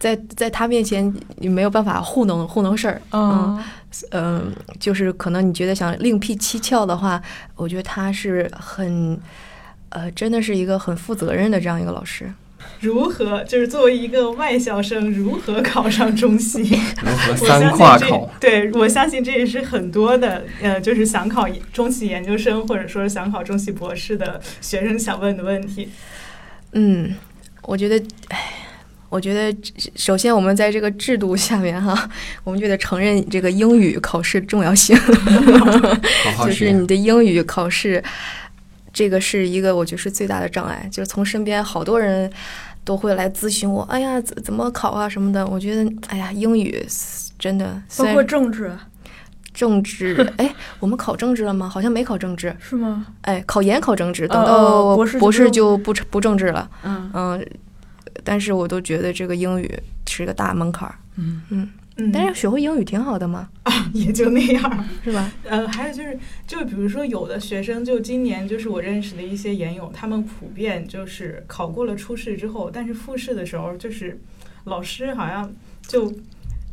[0.00, 3.64] 在在他面前你没有办法糊弄糊弄事儿，嗯嗯、
[4.80, 7.22] 就是可能你觉得想另辟蹊跷的话，
[7.54, 9.18] 我觉得他是很，
[9.90, 12.32] 呃，真的是一个很负责任的这样一个老师。
[12.80, 16.62] 如何就是作为一个外校生，如何考上中戏？
[17.00, 18.40] 如何我三相信跨考这，？
[18.40, 25.90] 对我相信这也是很多的呃，就是想考中戏研究生或者说是想考中戏博士的学生想问的问题。
[26.72, 27.14] 嗯，
[27.62, 28.65] 我觉得，唉，
[29.08, 29.56] 我觉得
[29.94, 32.08] 首先我们在这个制度下面哈，
[32.44, 34.96] 我们就得承认这个英语考试重要性。
[36.44, 38.02] 就是你的英语考试
[38.92, 42.30] 这个是一个我觉得是最大的障碍，就是从身边好多人
[42.84, 45.46] 都会来咨询我，哎呀，怎怎么考啊什么的。
[45.46, 46.84] 我觉得，哎呀，英语
[47.38, 48.72] 真的，包括政治，
[49.52, 51.68] 政治， 哎，我们考政治了吗？
[51.68, 53.06] 好像没考政治，是吗？
[53.22, 56.68] 哎，考研考政治，等哦到哦博士就不不政治了。
[56.84, 57.46] 嗯嗯，
[58.24, 59.70] 但是我都觉得这个英语
[60.06, 60.94] 是个大门槛儿。
[61.16, 63.48] 嗯嗯，嗯，但是学会英语挺好的嘛，
[63.92, 64.84] 也就那样。
[65.02, 65.32] 是吧？
[65.44, 74.20] 呃，还有就是，就比如说有的学生，就今年就是我认识的一些研友，他们普遍就是考过了初试之后，但是复试的时候，就是
[74.64, 75.50] 老师好像
[75.86, 76.12] 就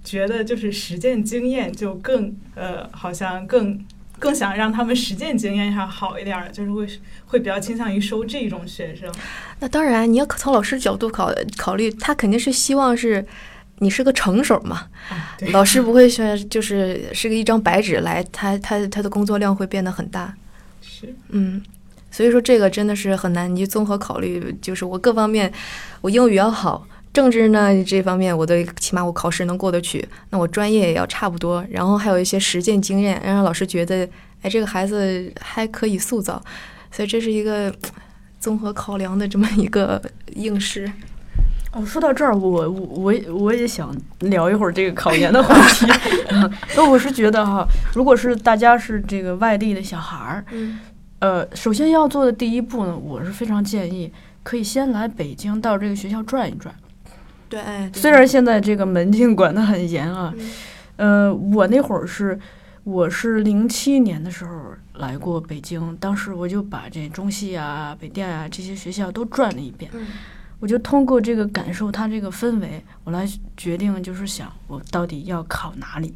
[0.03, 3.79] 觉得就是实践经验就更呃，好像更
[4.19, 6.87] 更想让他们实践经验上好一点儿，就是会
[7.25, 9.11] 会比较倾向于收这种学生。
[9.59, 13.25] 那当然，你要从老师角度考考虑，他肯定是希望是
[13.79, 14.87] 你是个成手嘛。
[15.09, 20.33] 啊，老师不会说就是是个一张白纸来，他他他的工作量会变得很大。
[20.81, 21.61] 是，嗯，
[22.09, 25.51] 所以说这个真的是很难，你综合考虑，就是我各方面，
[26.01, 34.09] 我英语要好，政治呢这方面我的起码我考试能过得去，那我专业也要差不多，然后还有一些实践经验，让老师觉得，
[34.41, 36.41] 哎，这个孩子还可以塑造，
[36.91, 37.71] 所以这是一个
[38.39, 40.01] 综合考量的这么一个
[40.33, 40.91] 应试。
[41.71, 45.85] 哦，说到这儿，我我我也我也想聊一会儿这个考研的话题。
[46.29, 50.79] 嗯那我是觉得哈，如果是大家是这个外地的小孩儿，嗯
[51.19, 54.11] 呃，首先要做的第一步呢，我是非常建议
[54.43, 56.73] 可以先来北京到这个学校转一转。
[57.53, 60.33] 对，虽然现在这个门禁管得很严啊，
[60.97, 62.39] 嗯呃，我那会儿是
[62.83, 69.91] 我是零七年的时候来过北京，当时我就把这中戏啊、北电啊这些学校都转了一遍。
[69.93, 70.07] 嗯
[70.59, 76.15] 我就通过这个感受它这个氛围，我来决定就是想我到底要考哪里。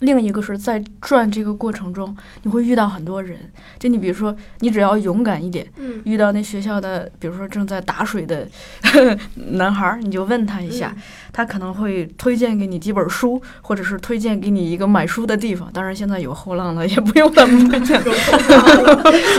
[0.00, 3.38] 另一个是在转这个过程中，你会遇到很多人，
[3.78, 8.46] 就你比如说，你只要勇敢一点，嗯遇到那学校的，比如说正在打水的
[9.52, 15.70] 男孩儿，你就问他一下，嗯他可能会推荐给你几本书，或者是推荐给你一个买书的地方。
[15.72, 18.02] 当然，现在有后浪了，也不用他们推荐。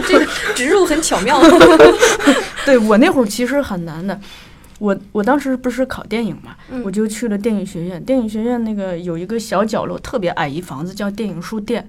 [0.07, 1.39] 这个植入很巧妙。
[2.65, 4.19] 对我那会儿其实很难的，
[4.79, 8.03] 我我当时不是考电影嘛，嗯我就去了电影学院。
[8.03, 11.87] 电影学院那个有一个小角落，特别矮一房子，叫电影书店，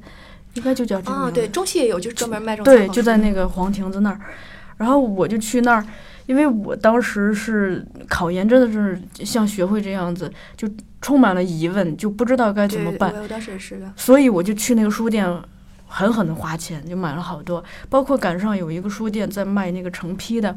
[0.55, 4.21] 应该就叫这个啊，名字对，中戏也有，就是专门卖这种对，就在那个黄亭子那儿。
[4.77, 5.87] 然后我就去那儿，
[6.27, 10.67] 因为我当时是考研，真的是像学会这样子，就
[11.03, 13.15] 充满了疑问，就不知道该怎么办。
[13.21, 13.93] 我当时也是的。
[13.95, 15.27] 所以我就去那个书店，
[15.87, 20.57] 狠狠的花钱，就买了好多，包括赶上有一个书店在卖那个成批的，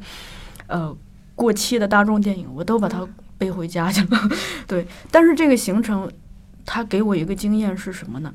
[0.68, 0.96] 呃，
[1.36, 4.30] 过期的大众电影，我都把它背回家去了。
[4.68, 6.10] 对，但是这个行程，
[6.66, 8.34] 它给我一个经验是什么呢？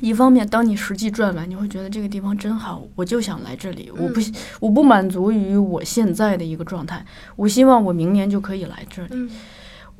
[0.00, 3.90] 一方面，当你实际转完，你会觉得这个地方真好，我就想来这里。
[3.90, 4.20] 我不，
[4.60, 9.08] 我不满足于我现在的一个状态，我希望我明年就可以来这里。
[9.12, 9.30] 嗯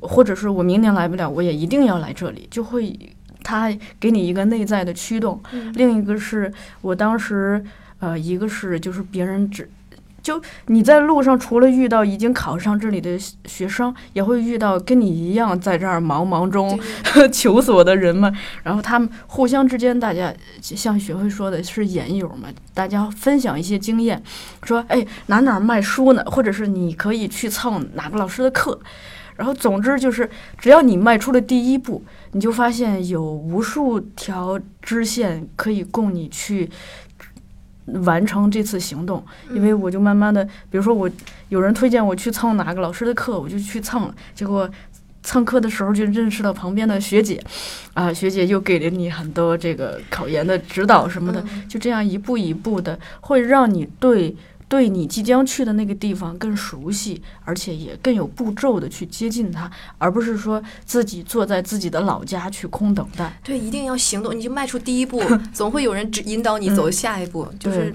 [0.01, 2.97] 或者是我明年来不了，我也一定要来这里，就会
[3.43, 3.69] 它
[3.99, 5.41] 给你一个内在的驱动。
[5.51, 7.61] 嗯另一个是我当时，
[7.99, 9.69] 呃，一个是就是别人只。
[10.21, 16.79] 就你在路上，除了遇到已经考上这里的学生，也会遇到跟你一样在这儿茫茫中
[17.31, 18.33] 求索的人们。
[18.63, 24.21] 然后他们互相之间，大家像学会说的是研友嘛，大家分享一些经验，
[24.63, 28.79] 说哎哪哪儿卖书呢，或者是你可以去蹭哪个老师的课。
[29.35, 32.03] 然后，总之就是，只要你迈出了第一步，
[32.33, 36.69] 你就发现有无数条支线可以供你去
[38.03, 39.23] 完成这次行动。
[39.53, 41.09] 因为我就慢慢的，比如说我
[41.49, 44.15] 有人推荐我去蹭哪个老师的课，我就去蹭了。
[44.33, 44.69] 结果
[45.23, 47.43] 蹭课的时候就认识了旁边的学姐，
[47.93, 54.35] 啊，学姐又给了你很多这个考研的指导什么的，就这样一步一步的，会让你对。
[54.69, 63.37] 对你即将去的那个地方更熟悉，而且也更有步骤的去接近它，而不是说自己坐在自己的老家去空等待。
[63.43, 67.47] 对，一定要行动，你就迈出第一步， 总会有人指引导你走下一步。
[67.59, 67.93] 就是，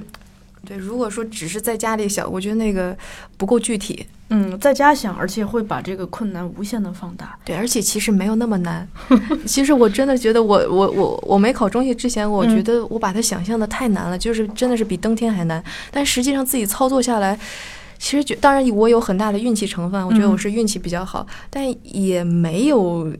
[0.65, 2.97] 对，如果说只是在家里想，我觉得那个
[3.37, 4.07] 不够具体。
[4.31, 7.39] 嗯，在家想，而且会把这个困难无限的放大。
[7.45, 8.89] 对，而且其实没有那么难。
[9.47, 15.63] 其实我真的觉得我，我我我没考中戏之前，我觉得我把它想象的太难了，就是真的是比登天还难。
[15.91, 17.39] 但实际上自己操作下来，
[17.99, 23.15] 其实觉当然我有很大的运气成分，我觉得我是运气比较好，但也没有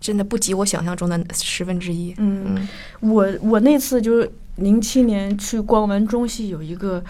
[0.00, 2.14] 真的不及我想象中的十分之一。
[2.18, 2.66] 嗯，
[3.00, 7.02] 我我那次就是零七年去逛完中戏，有一个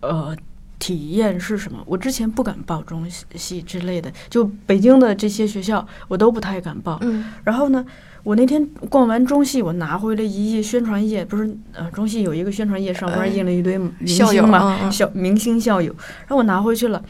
[0.00, 0.36] 呃
[0.78, 1.82] 体验是什么？
[1.86, 6.98] 我之前不敢报中戏之类的，就北京的这些学校我都不太敢报。
[7.02, 7.84] 嗯然后呢，
[8.24, 17.02] 我那天逛完中戏，我拿回来一页宣传页，不是呃，中戏有一个宣传页，上呃边印了一堆明校友星嘛，嗯嗯校明星校友，然后我拿回去了，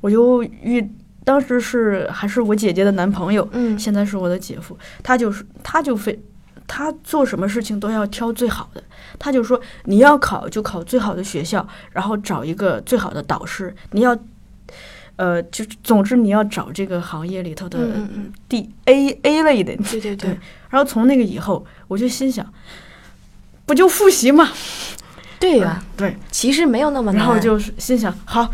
[0.00, 0.86] 我就遇
[1.24, 6.18] 当时是还是我姐姐的男朋友，嗯现在是我的姐夫，他就是他就非
[6.66, 8.82] 他做什么事情都要挑最好的，
[9.18, 14.16] 他就说你要考就考最好的学校，然后找一个最好的导师，你要。
[15.16, 17.78] 呃，就总之你要找这个行业里头的
[18.48, 20.30] 第 A A 类的，对对对
[20.70, 22.44] 然后从那个以后，我就心想，
[23.64, 24.50] 不就复习吗？
[25.38, 27.20] 对呀、对，其实没有那么难。
[27.20, 28.50] 然后就是心想，好，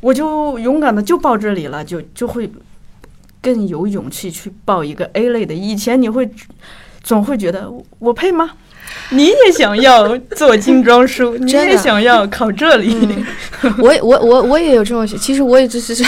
[0.00, 2.50] 我就勇敢的就报这里了，就就会
[3.42, 5.52] 更有勇气去报一个 A 类的。
[5.52, 6.30] 以前你会
[7.08, 8.50] 总会觉得我我配吗？
[9.10, 12.94] 你也想要做精装书， 你也想要考这里，
[13.62, 16.04] 嗯， 我也我我我也有这种，其实我也就是是，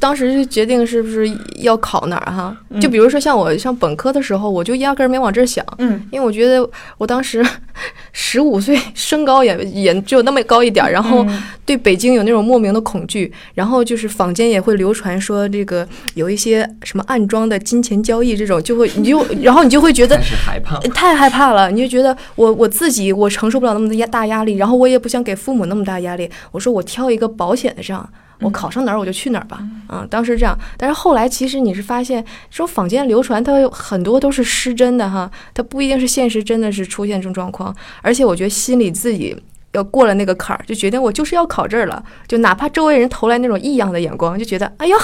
[0.00, 2.56] 当时就决定是不是要考哪儿哈。
[2.70, 2.80] 嗯。
[2.80, 6.02] 就比如说像我上本科的时候，我就压根儿没往这儿想，嗯。
[6.10, 7.44] 因为我觉得我当时
[8.12, 20.78] 十五岁，身高也也只有那么高一点儿，然后嗯对北京有那种莫名的恐惧，然后就是坊间也会流传说这个有一些什么暗装的金钱交易这种，就会你就然后你就会觉得 害怕。
[20.94, 26.30] 太害怕了，你就觉得我我自己我承受不了那么压大压力，然后我也不想给父母那么大压力。
[26.52, 28.08] 我说我挑一个保险的上，
[28.40, 29.58] 我考上哪儿我就去哪儿吧。
[29.88, 39.36] 嗯，当时这样，但是后来其实你是发现，这种坊间流传它有很多都是失真的哈，它不一定是现实真的是出现这种状况，而且我觉得心里自己。
[39.72, 42.02] 要过了那个坎儿，就决定我就是要考这儿了。
[42.26, 44.96] 就哪怕周围人投来那种异样的眼光，就觉得哎呦，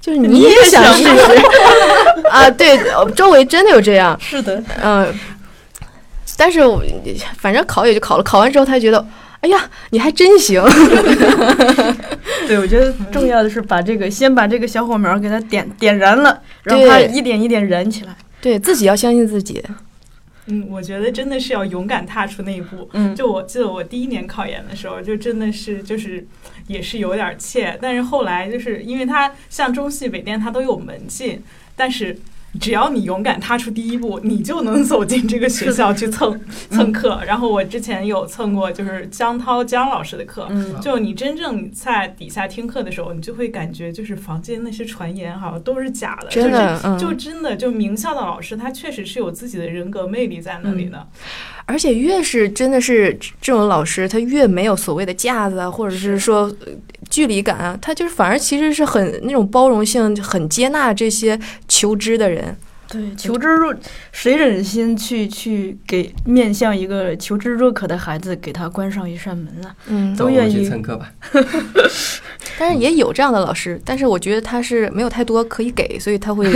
[0.00, 1.42] 就是你也想试试
[2.30, 2.48] 啊？
[2.48, 2.78] 对，
[3.16, 4.16] 周围真的有这样。
[4.20, 5.12] 是的，嗯，
[6.36, 6.80] 但是我
[7.36, 9.04] 反正考也就考了，考完之后他就觉得，
[9.42, 10.62] 哎呀，你还真行。
[12.46, 18.16] 对，我觉得重要的是把这个先把这个小火苗给它点点燃了，让它一点一点燃起来。
[18.40, 19.62] 对自己要相信自己。
[20.46, 22.88] 嗯，我觉得真的是要勇敢踏出那一步。
[22.94, 26.26] 嗯就我记得我第一年考研的时候，就真的是就是
[26.66, 31.40] 也是有点怯，但是后来就是因为它像中戏、北电它都有门禁，
[31.76, 32.18] 但是
[32.60, 36.38] 只要你勇敢踏出第一步，你就能走进这个学校去蹭
[36.70, 37.20] 蹭课。
[37.26, 40.80] 然后我之前有蹭过就是江涛江老师的课，嗯。
[40.80, 51.06] 就你真正在底下听课的时候，你就会感觉就是房间那些传言好像都是假的，真的嗯就是就真的就名校的老师，他确实是有自己的人格魅力在那里的。
[51.64, 56.72] 而且越是真的是这种老师，他越没有所谓的架子啊，或者是说呃
[57.08, 61.38] 距离感啊，他就是反而其实是很那种包容性，很接纳这些
[61.82, 62.56] 求知的人。
[62.88, 63.74] 对，求知若
[64.12, 69.74] 谁忍心去去给面向一个求知若渴的孩子给他关上一扇门啊？
[69.86, 71.10] 嗯，都愿意蹭课吧。
[72.58, 76.46] 但是也有这样的老师，但是我觉得他是没有太多可以给，所以他会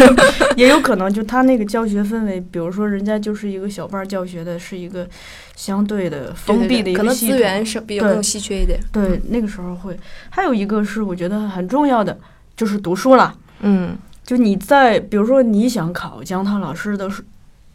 [0.56, 5.06] 也有可能就他那个教学氛围，比如说人家就是一个小班教学的，是一个
[5.56, 7.36] 相对的封闭的一可能个系统。
[7.36, 8.78] 资源是比较更稀缺一点。
[8.92, 9.98] 对，那个时候会。
[10.30, 12.16] 还有一个是我觉得很重要的，
[12.56, 13.36] 就是读书了。
[13.62, 13.98] 嗯
[14.30, 17.20] 就你在，比如说你想考江涛老师的书，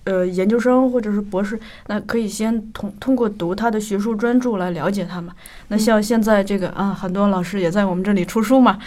[0.06, 5.34] 呃，研究生或者是博士，那可以先通通过读他的学术专著来了解他嘛。
[5.68, 8.80] 那像现在这个啊，很多老师也在我们这里出书嘛。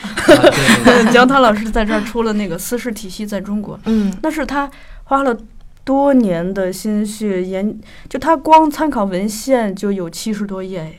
[1.12, 4.70] 江 涛老师在这儿出了那个私事体系在中国，嗯那是他
[5.04, 5.36] 花了
[5.84, 10.98] 多年的心血研，就他光参考文献就有七十多页哎。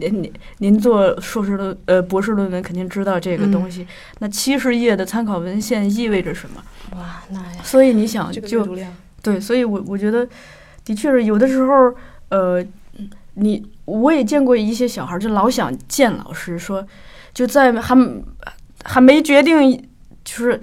[0.00, 3.86] 您您您做硕士论呃博士论文肯定知道这个嗯东西，
[4.20, 6.62] 那七十页的参考文献意味着什么？
[6.96, 8.76] 哇，那所以你想这个阅就，
[9.22, 10.26] 对，所以我我觉得
[10.84, 11.94] 的确是有的时候，
[12.30, 12.64] 呃，
[13.34, 16.86] 你我也见过一些小孩儿就老想见老师，说
[17.34, 17.94] 就在还
[18.84, 19.76] 还没决定，
[20.24, 20.60] 就是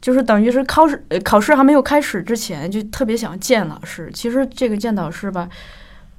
[0.00, 4.10] 就是等于是考试呃考试还没有开始之前，就特别想见老师。
[4.12, 5.48] 其实这个见导师吧，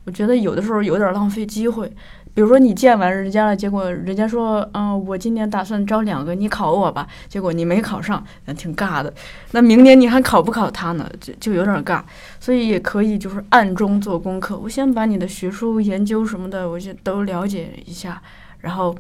[0.06, 1.92] 我觉得有的时候有点浪费机会。
[2.34, 7.08] 比如说你见完人家了，结果人家说，嗯，我今年打算招两个，你考我吧。
[7.28, 9.14] 结果你没考上，那挺尬的。
[9.52, 11.08] 那明年你还考不考他呢？
[11.22, 12.02] 就就有点尬。
[12.40, 18.22] 所以也可以就是暗中做功课，我先把你的学术研究什么的，我就都了解一下，
[18.62, 18.96] 然后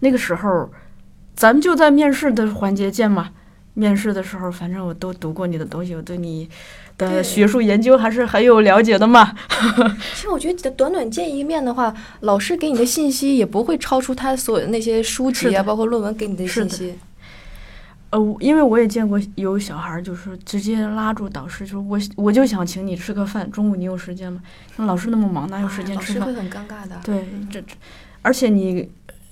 [0.00, 0.68] 那个时候
[1.36, 3.30] 咱们就在面试的环节见嘛。
[3.76, 6.48] 面试的时候，反正我都读过你的东西，我对你
[6.98, 9.34] 的对学术研究还是很有了解的嘛。
[10.14, 16.94] 其实我觉得短短见一面的话，老师给你的信息也不会超出他所有的那些书籍啊，包括论文给你的信息。
[18.10, 24.40] 呃，因为我也见过有小孩儿，就是直接拉住导师，说我我就想请你吃个饭，中午你有时间吗？
[24.76, 26.42] 那老师那么忙，哪有时间吃饭啊老师会？
[26.42, 27.00] 很尴尬的。
[27.02, 27.74] 对，这这，
[28.22, 28.88] 而且你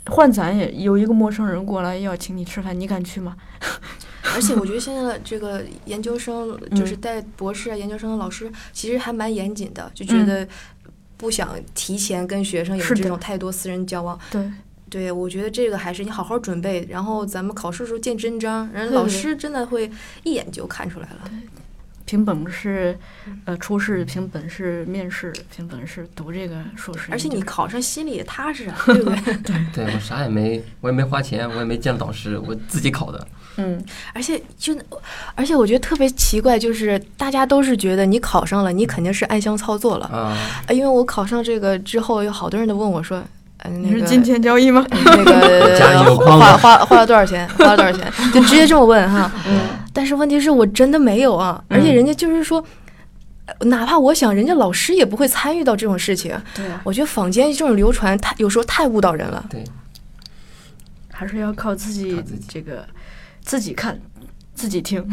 [0.07, 3.37] 换咱也有一个陌生人过来要请你吃饭，你敢去吗？
[4.35, 10.49] 而且我觉得现在的这个研究生，就是嗯带博士啊、研究生的老师，其实还蛮严谨的，就觉嗯得
[11.17, 14.19] 不想提前跟学生有这种太多私人交往。
[14.31, 14.51] 对，
[14.89, 19.91] 对，我觉得这个还是你好好准备，然后咱们考试的时候见真章，人老师真的会
[20.23, 21.31] 一眼就看出来了。
[22.13, 22.95] 凭本事，
[23.47, 27.11] 呃，初试凭本事面试，凭本事读这个硕士。
[27.11, 29.55] 而且你考上心里也踏实啊， 对不对？
[29.73, 33.27] 对我啥也没，我也没花钱，我也没见导师，我自己考的。
[33.57, 33.83] 嗯，
[34.13, 34.77] 而且就，
[35.35, 40.05] 而且我觉得特别奇怪，就是大家都是觉得你考上了，你肯定是暗箱操作了。
[40.09, 40.37] 啊，
[40.69, 43.25] 呃因为我考上这个之后，有好多人都问我说，
[43.63, 44.85] 呃，那个你是金钱交易吗？
[44.91, 47.49] 那个 花花花了多少钱？
[47.51, 48.13] 花了多少钱？
[48.33, 49.31] 就直接这么问哈。
[49.49, 49.61] 嗯
[49.95, 52.65] 但是问题是我真的没有啊，而且嗯人家就是说，
[53.45, 56.35] 呃哪怕我想，人家老师也不会参与到这种事情。
[56.55, 59.45] 对啊，我觉得坊间这种流传太有时候太误导人了。
[59.51, 59.63] 对，
[61.13, 62.87] 还是要靠自己靠自己这个
[63.45, 64.01] 自己看，
[64.55, 65.05] 自己听，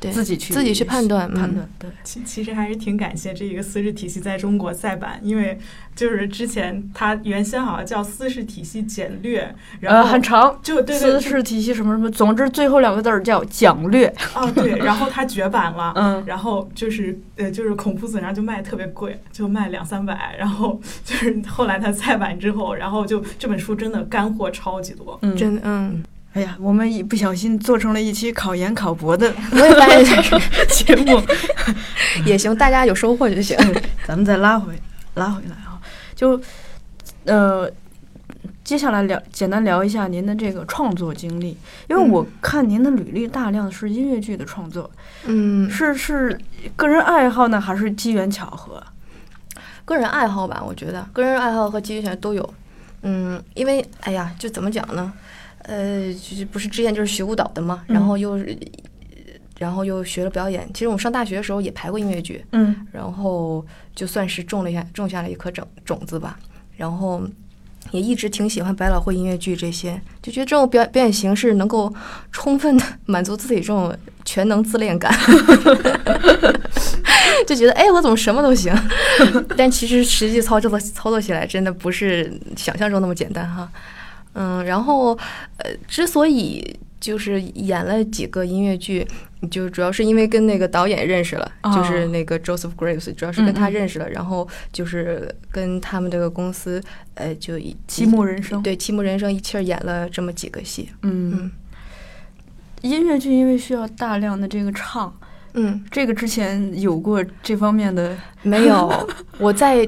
[0.00, 1.68] 对，自己去自己去判断嗯判断。
[1.78, 5.58] 对，其其实还是挺感谢这一个私事体系在中国再版，因为
[5.94, 10.58] 就是之前它原先好像叫私事体系简略，然呃，后很长。
[10.62, 14.06] 就对对私事体系什么什么，总之最后两个字儿叫讲略。
[14.34, 20.34] 哦对， 然后它绝版了，嗯，然后就是呃，就是孔夫子，然后就卖特别贵，就卖两三百。
[20.38, 25.18] 然后 就是后来它再版之后，然后就这本书真的干货超级多。
[25.22, 26.02] 嗯，真的嗯，
[26.34, 31.22] 哎呀，我们一不小心做成了一期考研考博的我也发现 节目。
[32.24, 33.56] 也行，大家有收获就行。
[34.06, 34.74] 咱们再拉回
[35.14, 35.78] 拉回来啊，
[36.14, 36.40] 就
[37.24, 37.70] 呃，
[38.64, 41.56] 接下来聊简单聊一下您的这个创作经历，
[41.88, 44.90] 因为嗯我看您的履历大量是音乐剧的创作，
[45.24, 46.38] 嗯，是是
[46.76, 48.82] 个人爱好呢，还是机缘巧合？
[49.84, 52.54] 个人爱好吧，我觉得个人爱好和机缘巧合都有。
[53.02, 55.12] 嗯，因为哎呀，就怎么讲呢？
[55.64, 58.56] 呃，就是不是之前就是学舞蹈的嘛，然嗯后又是，
[59.58, 60.68] 然后又学了表演。
[60.72, 66.38] 其实我们上大学的时候也排过音乐剧，嗯然后就算是种了一下种下了一颗种种子吧。
[66.76, 67.22] 然后
[67.92, 71.92] 也一直挺喜欢百老汇音乐剧这些，就觉得这种表表演形式能够
[72.32, 73.94] 充分的满足自己这种
[74.24, 75.14] 全能自恋感，
[77.46, 78.74] 就觉得哎，我怎么什么都行？
[79.56, 83.70] 但其实实际操作操作起来真的不是想象中那么简单哈。
[84.34, 85.16] 嗯，然后
[85.58, 89.06] 呃，之所以就是演了几个音乐剧，
[89.50, 96.80] 就主要是因为跟那个导演认识了，哦就是那个 Joseph Graves，主要是跟他认识了，然后就是跟他们这个公司，
[97.14, 101.50] 呃，就一七木人生对七木人生一气儿演了这么几个戏，嗯嗯，
[102.82, 105.12] 音乐剧因为需要大量的这个唱，
[105.54, 108.90] 嗯，这个之前有过这方面的，没有，
[109.38, 109.86] 我在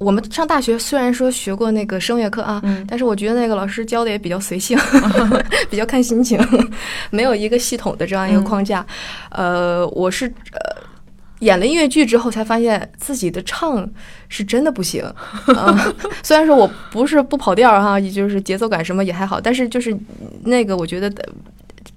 [0.00, 4.76] 我们上大学虽然说学过那个声乐课啊，嗯但是我觉得那个老师教的也比较随性，
[5.68, 6.40] 比较看心情，
[7.10, 8.84] 没有一个系统的这样一个嗯框架。
[9.30, 10.82] 呃，我是呃
[11.40, 13.86] 演了音乐剧之后才发现自己的唱
[14.30, 15.04] 是真的不行。
[15.54, 15.94] 啊，
[16.24, 19.94] 虽然说我不是不跑调儿哈，也就是节奏感什么也还好，但是就是
[20.44, 21.12] 那个我觉得。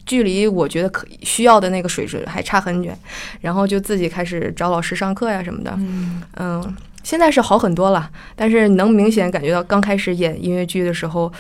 [0.06, 2.98] 距离我觉得可需要的那个水准还差很远，
[3.40, 11.32] 然后就自己开始找老师上课呀什么的，嗯嗯，现在是好很多了，但是能明显感觉到刚开始演音乐剧的时候，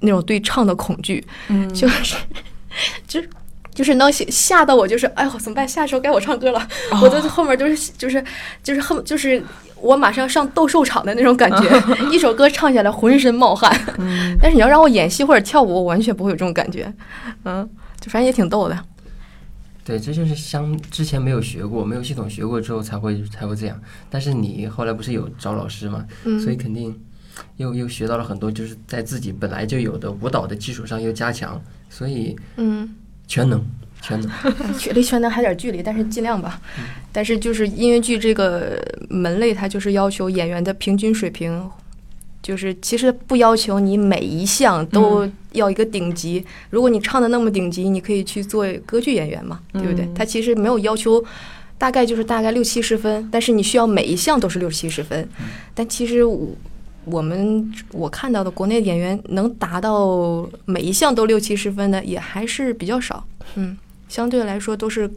[0.00, 2.16] 那种对唱的恐惧，嗯，就是，
[3.06, 3.20] 就
[3.74, 5.66] 就是能吓吓到我，就是哎呦怎么办？
[5.68, 6.68] 下一首该我唱歌了，
[7.02, 8.24] 我都后面都是就是
[8.62, 9.42] 就是恨就是
[9.80, 13.72] 我马上上斗兽场的那种感觉， 一首歌唱下来浑身冒汗。
[13.98, 16.92] 嗯但是你要让我演戏或者跳舞，我完全不会有这种感觉，
[17.44, 17.68] 嗯，
[18.00, 18.78] 就反正也挺逗的。
[19.88, 23.80] 对，这就是相之前没有学过，没有系统学过之后才会才会这样。
[24.10, 26.94] 但是你后来不是有找老师嘛，嗯，所以肯定
[27.56, 31.58] 又又学到了很多，就是在自己本来就有的舞蹈的基础上又加强，
[31.88, 32.94] 所以嗯。
[33.30, 33.62] 全能
[34.00, 34.30] 全能。
[34.80, 36.58] 距离全能还有点距离，但是尽量吧。
[37.12, 41.70] 但是就是音乐剧这个门类，它就是要求演员的平均水平，
[42.42, 46.44] 就是其实不要求你每一项都要一个顶级。
[46.70, 50.14] 如果你唱的那么顶级，你可以去做歌剧演员嘛，对不对嗯？
[50.14, 51.24] 它其实没有要求。
[51.80, 55.28] 大概就是大概六七十分，但是你需要每一项都是六七十分。
[55.74, 56.48] 但其实我
[57.04, 63.24] 我们我看到的国内演员能达到每一项都六七十分的，也还是比较少。
[63.54, 63.78] 嗯，
[64.08, 65.08] 相对来说都是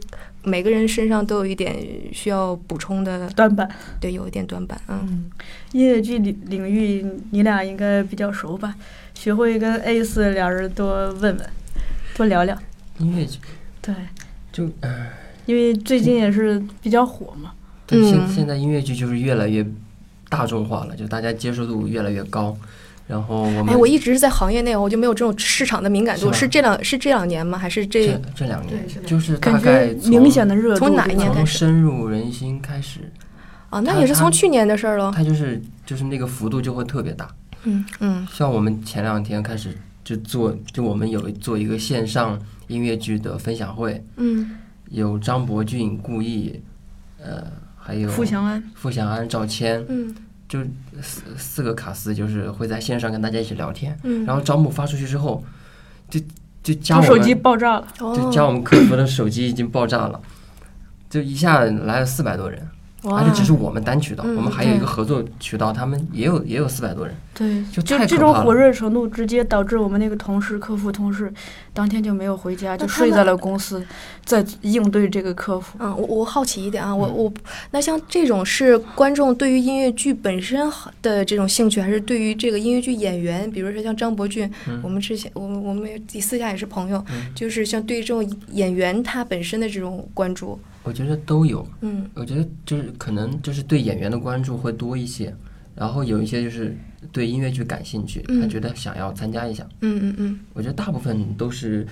[0.44, 1.74] 每个人身上都有一点
[2.12, 3.68] 需要补充的，短板。
[4.00, 4.80] 对，有一点短板。
[4.88, 5.30] 嗯，嗯，
[5.72, 8.74] 音乐剧领领域你俩应该比较熟吧？
[9.14, 11.50] 学会跟 A 四俩人多问问，
[12.16, 12.56] 多聊聊。
[12.98, 13.38] 音乐剧
[13.80, 13.94] 对，
[14.52, 15.08] 就呃，
[15.46, 17.52] 因为最近也是比较火嘛。
[17.86, 19.64] 对，现嗯现在音乐剧就是越来越
[20.28, 22.56] 大众化了，就大家接受度越来越高，
[23.12, 26.32] 然后我们哎，我一直是在行业内，我就没有这种市场的敏感度。
[26.32, 27.58] 是是这两是这两年吗？
[27.58, 33.00] 还是这这这两年就是大概明显的热度从哪年开始深入人心开始，
[33.68, 33.80] 啊？
[33.80, 35.12] 那也是从去年的事儿了。
[35.14, 37.28] 它就是就是那个幅度就会特别大。
[37.64, 44.52] 嗯嗯像我们前两天开始就做，就我们有做一个线上音乐剧的分享会，嗯
[44.88, 46.58] 有张伯俊、顾毅，
[47.22, 47.44] 呃，
[47.76, 50.14] 还有付祥安，付祥安、赵谦，嗯
[50.52, 50.58] 就
[51.00, 53.98] 四四个卡司，就是会在线上跟大家一起聊天。
[54.02, 55.42] 嗯，然后招募发出去之后，
[56.10, 56.20] 就
[56.62, 60.20] 就加我们手机们，爆炸了，就加我们客服的手机已经爆炸了，
[61.08, 62.66] 就一下来了四百多人，哇
[63.04, 68.44] 而且只是我们单渠道，嗯我们还有一个合作渠道，他们也有也有四百多人，对，就就这种太可怕了。
[68.44, 71.32] 火热程度，直接导致我们那个同事、客服同事
[71.74, 73.84] 当天就没有回家，就睡在了公司，
[74.24, 75.76] 在应对这个客服。
[75.80, 77.32] 嗯，我我好奇一点啊，我嗯我
[77.72, 80.70] 那像这种是观众对于音乐剧本身
[81.02, 95.34] 的这种兴趣，还是对于这个音乐剧演员，比如说像张伯俊，嗯我们之前我们我们也私下也是朋友，嗯就是像对于这种演员他本身的这种关注，我觉得都有，嗯我觉得就是可能就是对演员的关注会多一些，
[95.74, 96.76] 然后有一些就是
[97.12, 99.64] 对音乐剧感兴趣，他嗯觉得想要参加一下。
[99.80, 101.86] 嗯嗯嗯，我觉得大部分都是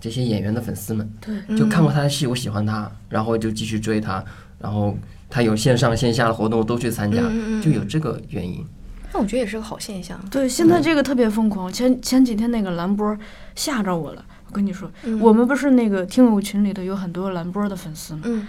[0.00, 4.24] 这些演员的粉丝们，对，就看过他的戏，我喜欢他，然后就继续追他，
[4.58, 4.96] 然后
[5.28, 7.22] 他有线上线下的活动我都去参加，
[7.62, 8.64] 就有这个原因。
[9.12, 10.18] 那我觉得也是个好现象。
[10.30, 11.72] 对，现在这个特别疯狂。
[11.72, 13.16] 前前几天那个兰波
[13.54, 18.20] 吓着我了，我跟你说，嗯我们不是那个听友群里头有很多蓝波的粉丝吗？
[18.24, 18.46] 嗯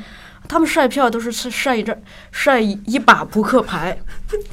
[0.48, 1.93] 他们晒票都是晒晒一张
[2.32, 3.98] 晒一一把扑克牌，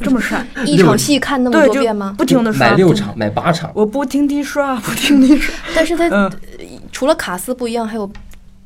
[0.01, 2.12] 这么晒， 一场戏看那么多遍吗？
[2.18, 6.28] 不停的刷，买六场，买八场，我不停地刷，不停地刷， 但是他嗯，
[6.90, 8.11] 除了卡斯不一样，还有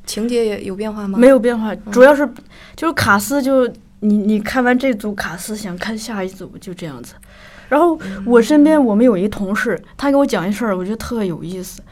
[0.07, 1.18] 情节也有变化吗？
[1.18, 2.26] 没有变化，主要是
[2.74, 3.66] 就是卡斯就
[4.01, 7.12] 你你看完这组卡斯，想看下一组，就这样子。
[7.68, 11.83] 然后我身边我们有一同事，他给我讲一事儿，我觉得特有意思。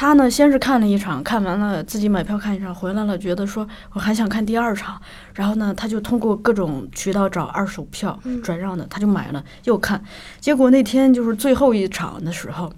[0.00, 4.98] 他呢，先是看了一场，看完了自己买票看一场，回来了，觉得说我还想看第二场，
[5.34, 10.02] 然后呢，他就通过各种渠道找二手票嗯转让的，他就买了又看。
[10.40, 12.72] 结果那天就是最后一场的时候，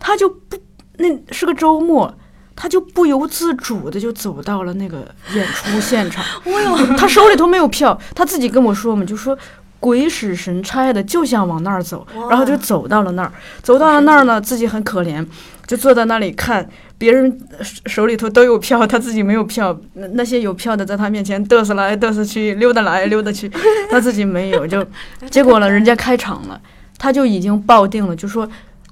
[0.00, 0.56] 他就不，
[0.96, 2.12] 那是个周末，
[2.56, 6.24] 他就不由自主的就走到了那个演出现场。
[6.98, 9.38] 他手里头没有票，他自己跟我说嘛，就说
[9.78, 13.32] 鬼使神差的就想往那儿走，然后就走到了那儿。
[13.62, 15.24] 走到了那儿呢，自己很可怜，
[15.66, 19.78] 就坐在那里看别人手手里头都有票，他自己没有票。
[19.94, 23.50] 那那些有票的在他面前嘚瑟来嘚瑟去，溜达来溜达去，
[23.90, 24.66] 他自己没有。
[24.66, 24.84] 就
[25.30, 26.60] 结果呢，人家开场了，
[26.98, 28.48] 他就已经抱定了，就说。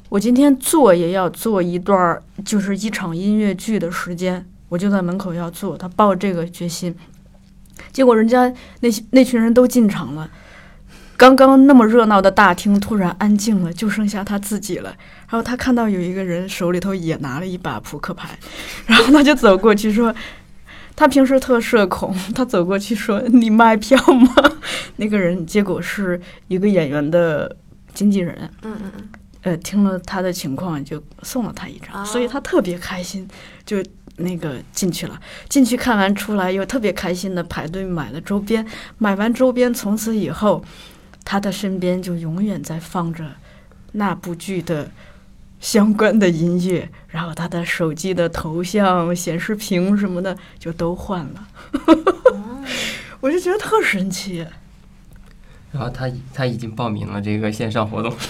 [0.09, 5.79] 我今天做也要做一段儿，就是一场音乐剧的时间，我就在门口要做。
[5.79, 6.93] 他抱这个决心，
[7.93, 10.29] 结果人家那些那群人都进场了，
[11.21, 14.89] 刚刚那么热闹的大厅突然安静了，就剩下他自己了。
[15.29, 18.39] 然后他看到有一个人手里头也拿了一把扑克牌，
[18.87, 20.15] 然后他就走过去说。
[20.97, 24.35] 他平时特社恐，他走过去说：“你卖票吗？”
[24.97, 27.57] 那个人结果是一个演员的
[27.95, 29.09] 经纪人，嗯嗯嗯，
[29.43, 33.27] 呃，听了他的情况就送了他一张，所以他特别开心，
[33.65, 33.83] 就
[34.17, 35.19] 那个进去了。
[35.49, 38.67] 进去看完出来又特别开心的排队买了周边，
[38.99, 40.63] 买完周边从此以后，
[41.25, 43.37] 他的身边就永远在放着
[43.93, 44.91] 那部剧的
[45.61, 51.49] 相关的音乐，然后他的手机的头像、显示屏什么的就都换了，
[53.21, 54.47] 我就觉得特神奇。
[55.73, 58.13] 然后他他已经报名了这个线上活动。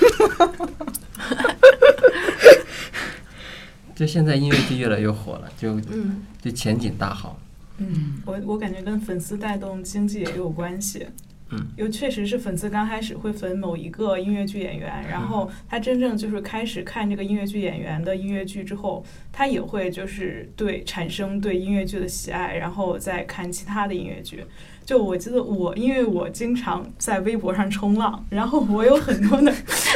[3.95, 7.39] 就现在音乐剧越来越火了，就嗯就前景大好。
[7.77, 11.07] 嗯，我我感觉跟粉丝带动经济也有关系。
[11.51, 24.45] 嗯，因为确实是粉丝刚开始会粉某一个音乐剧演员，然后他真正就是开始看这个音乐剧演员的音乐剧之后，他也会就是对产生对音乐剧的喜爱，然后再看其他的音乐剧。
[24.85, 29.53] 就我记得我，因为我经常在微博上冲浪，然后我有很多的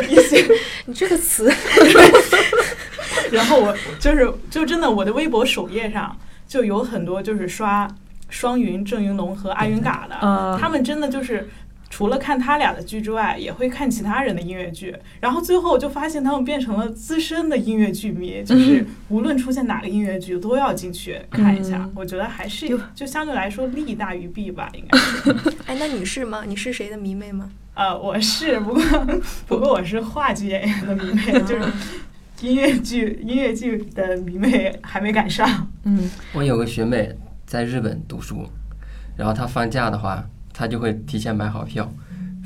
[0.08, 0.44] 一些
[0.86, 1.52] 你这个词，
[3.32, 7.88] 然后我就是就真的我的微博首页上就有很多就是刷
[8.34, 11.48] 双云、郑云龙和阿云嘎的，啊他们真的就是。
[11.90, 21.76] 除了看他俩的剧之外，也会看其他人的音乐剧，然后最后就发现他们变成了资深的音乐剧迷，就是无论出现哪个音乐剧都要进去看一下。
[21.84, 25.30] 嗯我觉得还是就就相对来说利大于弊吧，应该是。
[25.66, 26.42] 哎，那你是吗？
[26.44, 27.48] 你是谁的迷妹吗？
[27.74, 28.82] 呃，我是，不过
[29.46, 31.62] 不过我是话剧演员的迷妹，就是
[32.40, 35.70] 音乐剧音乐剧的迷妹还没赶上。
[35.84, 37.14] 嗯，我有个学妹
[37.46, 38.48] 在日本读书，
[39.16, 41.92] 然后他放假的话，他就会提前买好票，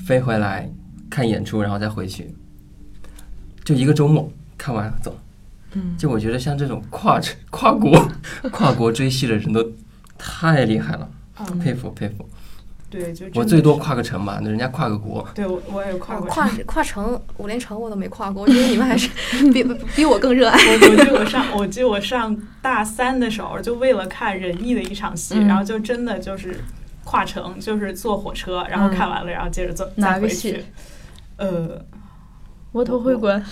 [0.06, 0.70] 飞回来
[1.08, 2.34] 看演出，然后再回去。
[3.64, 5.18] 就一个周末看完走。
[5.72, 8.08] 嗯，就我觉得像这种跨城 跨国
[8.50, 9.70] 跨国追戏的人都
[10.16, 12.28] 太厉害了，嗯，佩服佩服。
[12.90, 15.26] 对，就我最多跨个城吧，那人家跨个国。
[15.34, 16.32] 对我我也跨过去。
[16.32, 19.10] 跨跨城五连城我都没跨过，我觉得你们还是
[19.52, 19.62] 比
[19.94, 20.58] 比我更热爱。
[20.58, 26.58] 我我记得我上我记得我上大三的时候，就为了看仁义的一场戏，嗯然后就真的就是
[27.04, 30.64] 跨城，就是坐火车，然后看完了，然后接着坐哪再回个戏去。
[31.36, 31.84] 呃，
[32.72, 33.44] 窝头会馆。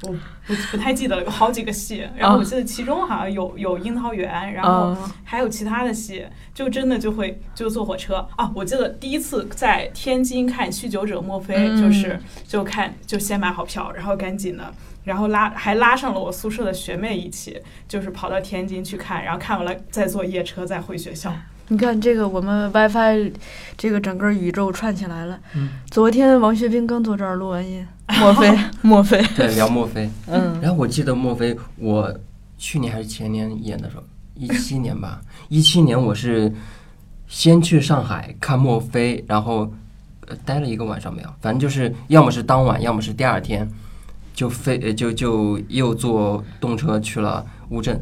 [0.00, 6.24] 不不太记得了，有好几个戏，然后我记得其中好像有有樱桃园，然后啊，还有其他的戏，
[6.54, 8.50] 就真的就会就坐火车啊！
[8.54, 14.72] 我记得第一次在天津看《酗酒者莫非》，嗯就是就看就先买好票，然后赶紧的，
[15.04, 21.32] 然后拉还拉上了我宿舍的学妹一起，就是跑到天津去看，然后看完了再坐夜车再回学校。
[21.68, 23.32] 你看这个，我们 WiFi
[23.76, 25.38] 这个整个宇宙串起来了。
[25.54, 27.84] 嗯昨天王学兵刚坐这儿录完音，
[28.20, 30.08] 墨菲，墨菲，对，聊墨菲。
[30.28, 32.14] 嗯然后我记得墨菲，我
[32.56, 34.02] 去年还是前年演的时候，
[34.34, 36.52] 一七年吧， 一七年我是
[37.26, 39.72] 先去上海看墨菲，然后
[40.28, 43.68] 呃待了一个晚上没有，反正就是要么是当晚，要么是第二天，
[44.32, 48.00] 就飞呃就就又坐动车去了乌镇。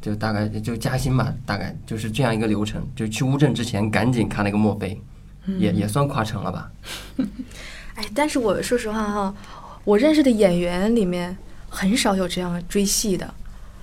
[0.00, 2.86] 就大概就加薪吧，大概就是这样一个流程。
[2.94, 5.00] 就去乌镇之前，赶紧看了个墨菲，
[5.58, 6.70] 也也算跨城了吧？
[7.96, 9.34] 哎，但是我说实话哈，
[9.84, 11.36] 我认识的演员里面
[11.68, 13.34] 很少有这样追戏的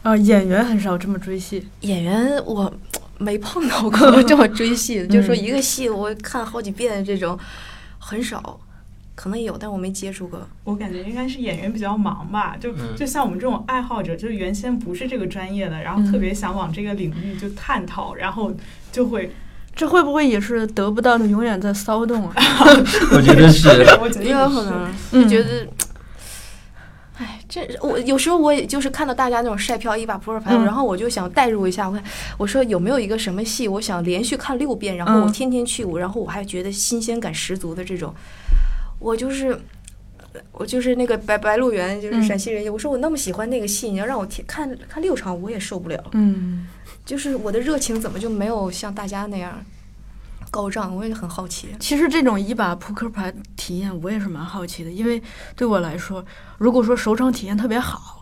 [0.04, 1.68] 啊，演员很少这么追戏。
[1.82, 2.74] 演员，我
[3.18, 7.38] 没碰到过 这么追戏的，就是说一个戏我看好几遍这种
[8.00, 8.60] 很少，
[9.16, 10.46] 可能有，但我没接触过。
[10.66, 12.94] 我感觉应该是演员比较忙吧，就嗯。
[12.98, 18.54] 就像我们这种爱好者，就是原先不是这个专业的，然后特别想往这个领域就探讨，然后
[18.92, 19.32] 就会，
[19.74, 22.36] 这会不会也是得不到的永远在骚动啊？
[23.16, 23.70] 我觉得是。
[24.02, 25.24] 我觉得也有可能嗯。
[25.24, 25.68] 就觉得，
[27.18, 30.66] 哎，这我有时候我也就是看到大家那种晒票一把扑克牌，嗯。
[30.66, 32.04] 然后我就想代入一下，我看
[32.38, 35.32] 我说有没有一个什么戏，我想连续看六遍，然后我嗯。
[35.32, 38.14] 天天去，我然后我还觉得新鲜感十足的这种，
[39.00, 39.60] 我就是。
[40.52, 42.70] 我就是那个白白鹿原，就是嗯陕西人。
[42.70, 46.04] 我说我那么喜欢那个戏，你要让我天看看六场，我也受不了。
[46.12, 46.68] 嗯，
[47.06, 49.64] 就是我的热情怎么就没有像大家那样
[50.52, 50.94] 高涨？
[50.94, 51.70] 我也很好奇。
[51.80, 55.24] 其实这种一把扑克牌体验，我也是蛮好奇的，因为
[55.56, 56.26] 对我来说，
[56.58, 58.22] 如果说首场体验特别好，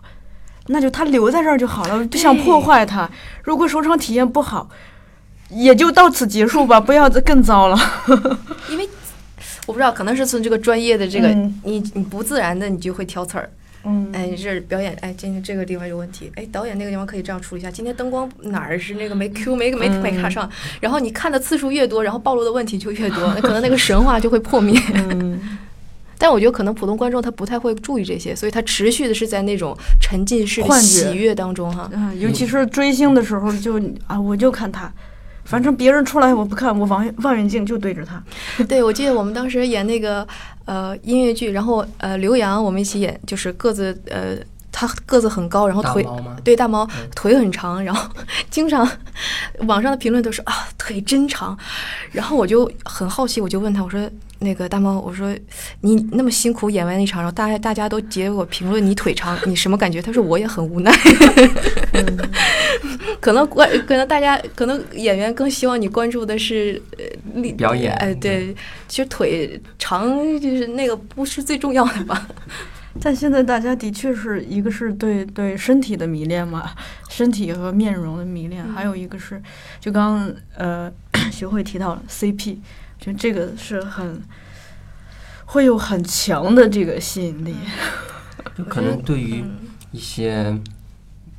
[0.68, 3.10] 那就他留在这儿就好了，不想破坏它。
[3.44, 4.70] 如果首场体验不好，
[5.50, 7.78] 也就到此结束吧，不要再更糟了。
[8.70, 8.88] 因为
[9.66, 13.50] 我不知道，可能是从这个专业的这个，嗯你你不自然的你就会挑刺儿。
[13.86, 17.70] 嗯哎，你这表演，哎，今天这个地方有问题，哎，导演那个地方可以这样处理一下。
[17.70, 20.50] 今天灯光哪儿是那个没 Q 没没没卡上，
[20.80, 24.80] 然后你看的次数越多，然后暴露的问题就越多，那可能那个神话就会破灭。
[24.94, 25.58] 嗯，
[26.18, 31.90] 但我觉得可能普通观众他不太会注意这些，所以他持续的是在那种沉浸式喜悦当中哈。
[31.94, 34.90] 啊，尤其是追星的时候就，啊，我就看他，
[35.46, 38.22] 反正别人出来我不看，我望望远镜就对着他。
[38.68, 40.28] 对，我记得我们当时演那个
[40.66, 44.36] 呃音乐剧，然后呃刘洋我们一起演，就是个子呃
[44.72, 46.12] 他个子很高，然后腿大？
[46.44, 48.10] 对大猫嗯腿很长，然后
[48.50, 48.90] 经常
[49.68, 51.58] 网上的评论都说啊腿真长，
[52.12, 54.10] 然后我就很好奇，我就问他我说
[54.44, 55.36] 那个大猫我说
[55.82, 60.02] 你那么辛苦演完那场，然后大家大家都结果评论你腿长，你什么感觉？
[60.02, 60.92] 他说我也很无奈，
[63.20, 68.54] 可能关可能大家可能演员更希望你关注的是呃表演哎对，
[68.88, 72.28] 其实腿长就是那个不是最重要的吧？
[73.02, 76.72] 但现在大家的确是一个是对对身体的迷恋嘛，
[77.10, 79.42] 身体和面容的迷恋，还有一个是
[79.80, 80.92] 就刚刚呃
[81.32, 82.58] 学会提到了 CP，
[83.04, 84.22] 就这个是很
[85.46, 87.54] 会有很强的这个吸引力。
[88.58, 89.52] 就可能对于嗯
[89.92, 90.58] 一些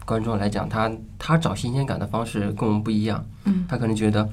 [0.04, 3.24] 观众来讲，他他找新鲜感的方式跟我们不一样。
[3.44, 4.28] 嗯他可能觉得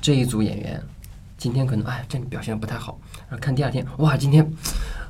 [0.00, 0.82] 这一组演员
[1.36, 4.50] 今天可能哎这表现得不太好，然后看第二天哇今天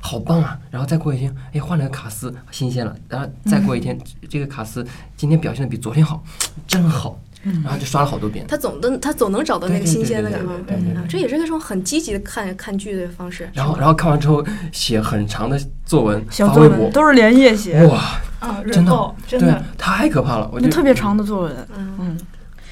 [0.01, 3.97] 好棒啊，然后再过一天哎换了个卡斯新鲜了，然后再过一天、
[4.29, 4.85] 这个卡斯
[5.15, 6.21] 今天表现的比昨天好，
[6.67, 8.45] 真好，然后就刷了好多遍。
[8.47, 13.49] 他总能他总能找到那个新鲜的感觉，对对对对啊，这也是一种很积极的看看剧的方式。
[13.53, 17.97] 然后然后看完之后写很长的作文小作发微博，文都是连夜写，哇，
[18.39, 21.67] 啊，真的真对的，，太可怕了，我就那特别长的作文。
[21.75, 22.19] 嗯，嗯，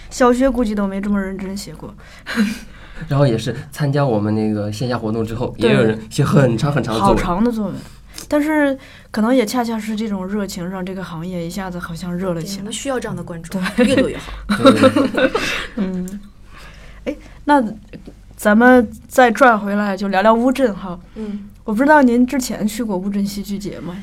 [0.09, 1.93] 小学估计都没这么认真写过。
[3.07, 7.15] 然后也是参加我们那个线下活动之后，也有人写很长很长的作好。
[7.15, 7.76] 长的作文，
[8.28, 8.78] 但是
[9.11, 12.74] 可能也恰恰是这种热情，让这个行业一下子好像热了，起来我们。
[12.74, 14.34] 需要这样的关注，对，越多越好。
[15.76, 16.20] 嗯，
[17.05, 17.15] 哎，
[17.45, 17.63] 那
[18.36, 20.99] 咱们再转回来，就聊聊乌镇哈。
[21.15, 23.95] 嗯，我不知道您之前去过乌镇戏剧节吗？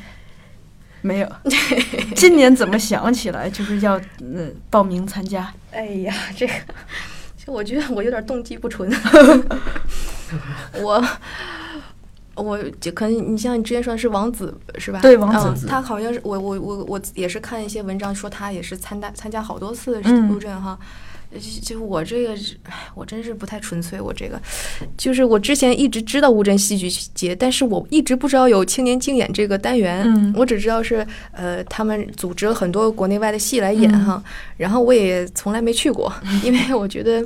[1.01, 1.31] 没有。
[2.15, 5.53] 今年怎么想起来就是要呃报名参加？
[5.71, 6.53] 哎呀，这个，
[7.37, 8.91] 就我觉得我有点动机不纯。
[10.81, 11.07] 我
[12.35, 14.99] 我就可能你像你之前说的是王子是吧？
[15.01, 20.77] 对王子嗯他好像是我我我我也是看一些文章说他也是参加参加好多次嗯乌镇哈。
[21.33, 23.99] 就就我这个是，哎，我真是不太纯粹。
[23.99, 24.39] 我这个，
[24.95, 30.03] 就是我之前一直知道乌镇戏剧节，但是我一直不知道有青年竞演这个单元。
[30.05, 34.23] 嗯我只知道是呃，他们组织了很多国内外的戏来演嗯哈，
[34.55, 37.25] 然后我也从来没去过， 因为我觉得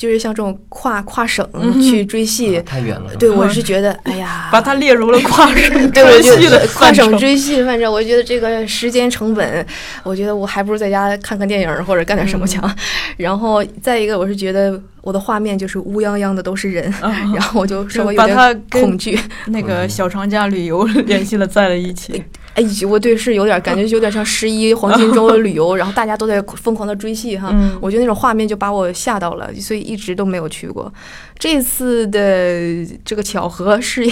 [0.00, 3.14] 就是像这种跨跨省嗯去追戏，啊太远了。
[3.16, 9.66] 对我是觉得，哎呀，把它列入了跨省 追戏的跨省追戏，反正我觉得这个时间成本，
[10.02, 12.74] 我觉得我还不如在家看看电影或者干点什么强。
[13.18, 19.18] 然后再一个，我是觉得我的画面就是乌泱泱的都是人，啊 然后我就稍微有点恐惧。
[19.46, 22.22] 那个小长假旅游 联系了在了一起。
[22.54, 27.50] 哎，我对是有点感觉，有点像十一黄金周的旅游， 然后大家都在疯狂的追戏哈。
[27.52, 30.92] 嗯我觉得那种画面就把我吓到了，所以一直都没有去过。
[31.38, 34.04] 这次的这个巧合是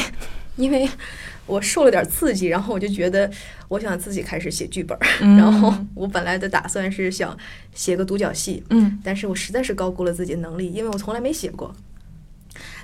[0.57, 0.89] 因为
[1.49, 3.29] 我受了点刺激，然后我就觉得
[3.67, 4.97] 我想自己开始写剧本
[5.37, 7.37] 然后我本来的打算是想
[7.75, 11.75] 写个独角戏，嗯但是我实在是高估了自己的能力，因为我从来没写过。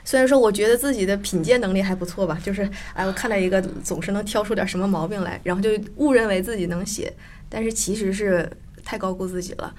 [0.05, 7.13] 虽然说我觉得自己的品鉴能力还不错吧，就是哎，我看到一个总是能挑出点什么毛病来，然后就误认为自己能写，
[7.49, 8.51] 但是其实是
[8.85, 9.75] 太高估自己了。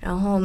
[0.00, 0.40] 然后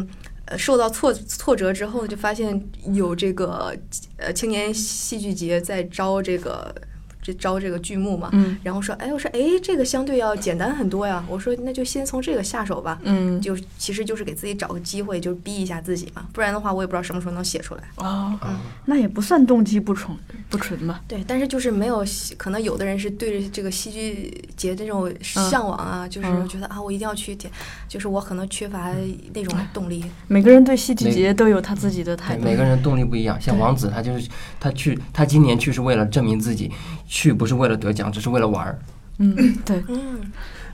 [0.46, 2.62] 呃，受到挫挫折之后，就发现
[2.94, 3.74] 有这个
[4.18, 6.74] 呃青年戏剧节在招这个
[7.22, 11.24] 这招这个剧目嘛，嗯然后说哎，我说哎，这个相对要简单很多呀。
[11.28, 13.00] 我说那就先从这个下手吧。
[13.04, 17.84] 嗯就其实就是给自己找个机会，就是逼一下自己嘛，不然的话我也不知道什么时候能写出来。
[17.98, 20.18] 哦，嗯那也不算动机不纯
[20.50, 21.02] 不纯吧？
[21.08, 22.04] 对，但是就是没有，
[22.38, 27.52] 可能有的人是对着这个戏剧节这种向往啊，就是嗯觉得啊，我一定要去点，
[27.88, 28.92] 就是我可能缺乏
[29.34, 30.04] 那种动力。
[30.28, 32.44] 每个人对戏剧节都有他自己的态，度。
[32.44, 33.40] 每个人动力不一样。
[33.40, 36.72] 像王子，他就是他去，他今年去是为了证明自己，
[37.12, 38.80] 去不是为了得奖，只是为了玩儿。
[39.20, 39.36] 嗯，
[39.66, 40.22] 对，嗯，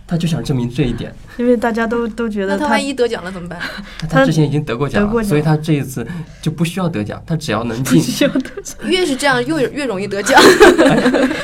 [0.05, 1.11] 他就想证明这一点。
[1.37, 3.59] 因为大家都都觉得那他万一得奖了怎么办？
[4.07, 6.07] 他之前已经得过奖了，所以他这一次
[6.39, 7.99] 就不需要得奖，他只要能进，
[8.85, 10.39] 越是这样，越越容易得奖。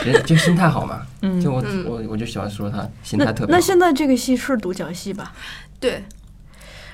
[0.05, 1.01] 人就心态好嘛。
[1.23, 3.51] 嗯就我嗯我我就喜欢说他心态特别好。
[3.51, 5.33] 那现在这个戏是独角戏吧？
[5.79, 6.03] 对，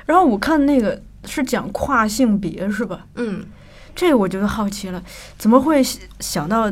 [0.05, 3.05] 然后我看那个是讲跨性别是吧？
[3.15, 3.45] 嗯，
[3.93, 5.03] 这个我就好奇了，
[5.37, 5.83] 怎么会
[6.19, 6.71] 想到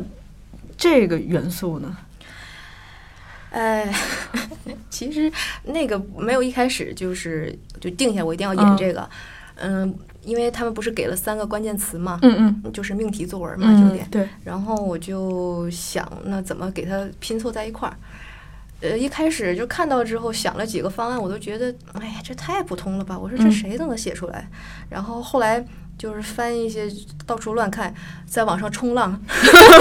[0.77, 1.97] 这个元素呢？
[3.49, 3.91] 哎，
[4.89, 5.31] 其实
[5.63, 9.09] 那个没有一开始就是就定下我一定要嗯演这个，
[9.55, 14.07] 嗯，因为他们不是给了三个关键词嘛，嗯嗯就是命题作文嘛，有嗯点，。
[14.11, 17.97] 对，然后我就想，那怎么给它拼凑在一块儿？
[18.81, 23.17] 呃，一开始就看到之后想了几个方案，我都觉得，哎呀，这太普通了吧！
[23.17, 24.47] 我说这嗯谁都能写出来。
[24.89, 25.65] 然后后来
[25.97, 26.87] 就是翻一些
[27.25, 27.93] 到处乱看，
[28.25, 29.19] 在网上冲浪，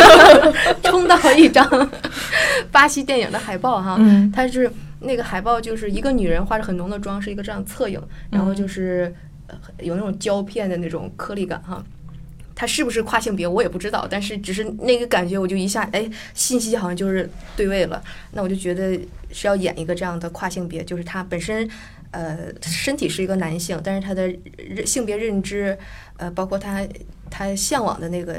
[0.83, 1.91] 冲到一张
[2.73, 8.01] 巴西电影的海报哈，嗯它是那个海报就是一个女人化着很浓的妆，是一个这样侧影，
[8.31, 9.15] 然后就是
[9.47, 11.85] 呃有那种胶片的那种颗粒感哈。
[12.59, 18.03] 它是不是跨性别我也不知道，但是只是那个感觉，我就一下哎，信息好像就是对位了。
[18.33, 18.99] 那我就觉得
[19.31, 21.69] 是要演一个这样的跨性别，就是他本身
[22.17, 25.77] 呃身体是一个男性，但是他的认性别认知
[26.17, 26.87] 呃包括他
[27.31, 28.39] 他向往的那个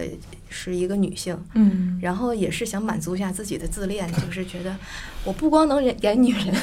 [0.49, 4.75] 是一个女性，嗯然后也是想满足一下自己的自恋，就是觉得
[5.23, 6.55] 我不光能演演女人，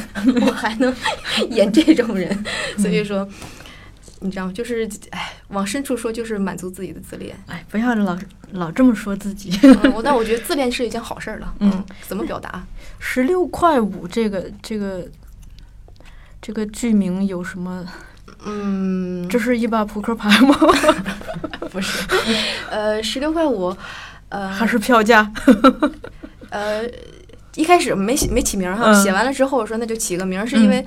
[0.47, 0.95] 我还能
[1.51, 2.45] 演这种人，
[2.79, 3.29] 所以说。
[4.21, 4.53] 你知道吗？
[4.55, 7.37] 就是，哎，往深处说，就是满足自己的自恋。
[7.47, 8.19] 哎，不要老
[8.53, 9.51] 老这么说自己。
[9.63, 11.55] 嗯，我但我觉得自恋是一件好事儿了。
[11.61, 12.65] 嗯，怎么表达？
[12.99, 15.07] 十六块五这个这个
[16.47, 17.83] 这个剧名有什么？
[18.45, 20.55] 嗯，这是一把扑克牌吗？
[21.73, 22.07] 不是，
[22.71, 23.75] 呃，十六块五，
[24.29, 25.33] 呃，还是票价？
[26.51, 26.83] 呃，
[27.55, 30.85] 一开始没起没起名哈，嗯写完了之后我说那就起个名，是因为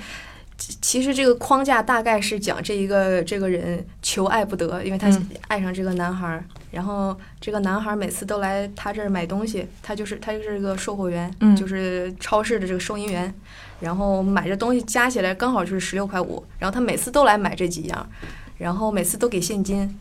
[0.57, 5.29] 其其实这个框架大概是讲这一个这个人求爱不得，因为他嗯。
[5.47, 11.55] 爱上这个男孩儿，然后这个男孩儿每次都来他这儿买东西，他就是他就是个售货员，嗯。
[11.55, 13.33] 就是超市的这个收银员，
[13.79, 18.09] 然后买这东西加起来刚好就是十六块五，然后他每次都来买这几样，
[18.57, 19.99] 然后每次都给现金，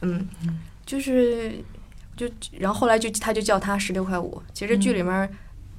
[0.00, 0.26] 嗯，
[0.86, 1.52] 就是
[2.16, 2.26] 就
[2.58, 5.28] 然后后来就他就叫他十六块五，其实剧里面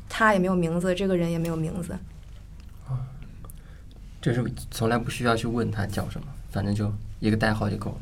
[0.08, 1.98] 他也没有名字，这个人也没有名字，
[4.22, 7.98] 就是从来不需要去问他叫什么，反正就一个代号就够了。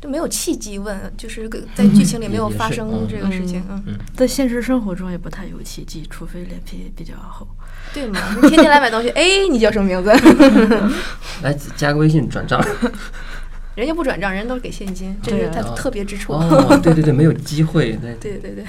[0.00, 7.46] 就没有契机问，就是在剧情里没有发生嗯这个事情，嗯，在现实生活中也不太有契机，除非脸皮比较厚。
[7.92, 8.20] 对嘛？
[8.40, 10.12] 你天天来买东西，哎，你叫什么名字？
[11.42, 12.64] 来加个微信转账。
[13.74, 16.32] 人家不转账，人家都是给现金，这是他的特别之处。
[16.32, 17.96] 哦，对对对，没有机会。
[17.96, 18.64] 对， 对对对，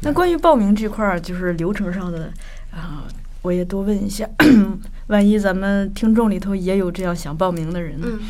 [0.00, 2.32] 那关于报名这块儿，就是流程上的
[2.72, 3.04] 啊，
[3.42, 4.28] 我也多问一下，
[5.08, 8.06] 万一咱们听众里头也有这样想报名的人呢？
[8.10, 8.20] 嗯，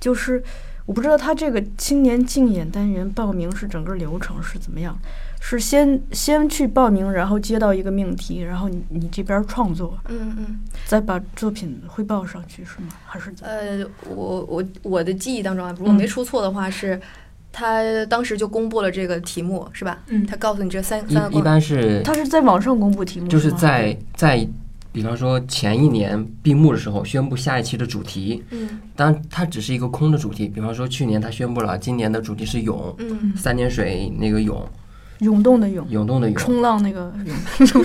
[0.00, 0.42] 就是
[0.86, 4.98] 我不知道他这个青年竞演单元报名是整个流程是怎么样？
[5.40, 12.88] 是先先去报名，然后接到一个命题，然后你你这边创作，嗯嗯，再把作品汇报上去是吗？
[13.04, 13.52] 还是怎么？
[13.52, 17.00] 呃，我我我的记忆当中啊，如果没出错的话是。
[17.56, 20.02] 他当时就公布了这个题目，是吧？
[20.08, 24.44] 嗯他告诉你这三三个一般是他是在网上公布题目，就是在在，
[24.94, 30.46] 比方说前一年闭幕的时候宣布下一期的主题，嗯当然它只是一个空的主题。
[30.46, 34.64] 比方说去年他宣布了今年的主题是涌，嗯三点水那个涌，
[35.18, 36.36] 涌动的涌，涌动的涌。
[36.38, 37.84] 冲浪那个涌，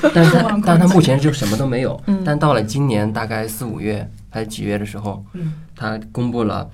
[0.14, 2.00] 但是它但是它目前就什么都没有。
[2.06, 6.66] 嗯但到了今年大概四五月还是几月的时候，嗯它公布了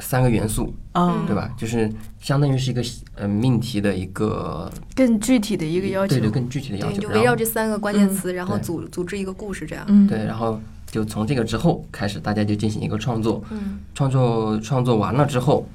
[0.00, 1.50] 三个元素，啊，对吧？
[1.58, 2.82] 就是相当于是一个
[3.14, 6.16] 呃命题的一个更具体的一个要求。
[6.16, 7.00] 对对更具体的要求。
[7.00, 9.84] 就围绕这三个关键词，然后组组织一个故事，这样。
[9.88, 10.60] 嗯，对，然后
[10.90, 13.42] 就从这个之后开始，大家就进行一个创作。
[13.50, 15.66] 嗯创作创作完了之后，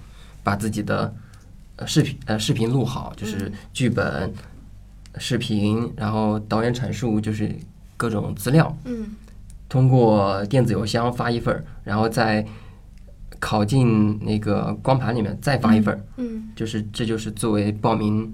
[0.44, 1.14] 把自己的
[1.78, 4.32] 呃视频呃视频录好，就是剧本、
[5.18, 7.54] 视频，然后导演阐述，就是
[7.98, 9.08] 各种资料，嗯
[9.70, 12.46] 通过电子邮箱发一份儿，然后再
[13.44, 18.32] 拷进那个光盘里面再发一份儿，嗯，就是这就是作为报名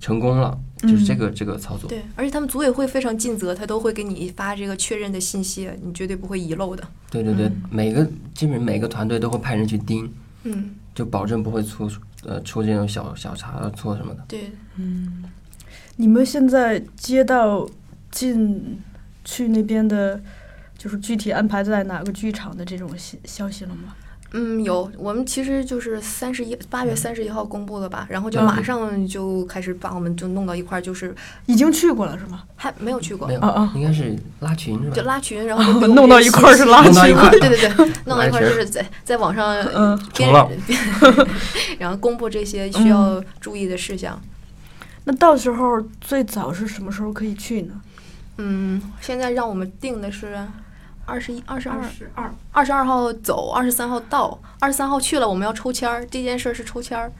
[0.00, 1.88] 成功了，就是这个这个操作。
[1.88, 6.82] 对，而且他们组委会非常尽责，他都会给你发这个确认的信息，你绝对不会遗漏的。
[7.08, 8.04] 对对对，每个
[8.34, 11.88] 基本每个团队都会派人去盯，嗯，就保证不会出
[12.24, 14.24] 呃出这种小小差错什么的。
[14.26, 15.22] 对，嗯
[15.94, 17.68] 你们现在接到
[18.10, 18.78] 进
[19.24, 20.20] 去那边的，
[20.76, 23.94] 就是具体安排在哪个剧场的这种消消息了吗？
[24.32, 31.14] 嗯，有，我们其实就是三十一八月三十一号公布的吧，然后就嗯马上就开始把我们就弄到一块儿，就是
[31.46, 32.42] 已经去过了是吗？
[32.54, 34.94] 还没有去过没，有啊啊，应该是拉群是吧？
[34.96, 36.92] 就拉群，然后弄到一块儿是拉群
[37.32, 37.70] 对对对，
[38.04, 40.30] 弄到一块儿就是在在网上嗯编，
[41.78, 44.20] 然后公布这些需要注意的事项。
[45.04, 47.80] 那到时候最早是什么时候可以去呢？
[48.36, 50.38] 嗯，现在让我们定的是
[51.08, 52.10] 二十一、二十二二、十
[52.52, 56.04] 二，十二号走，二十三号到，二十三号去了，我们要抽签儿。
[56.06, 57.10] 这件事是抽签儿。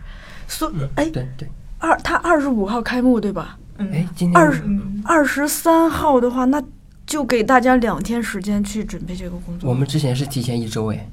[0.46, 1.48] 所哎对对。
[1.78, 3.58] 二他二十五号开幕对吧？
[3.78, 6.62] 嗯哎，今天二嗯，二十三号的话，那
[7.06, 9.70] 就给大家两天时间去准备这个工作。
[9.70, 11.08] 我们之前是提前一周哎，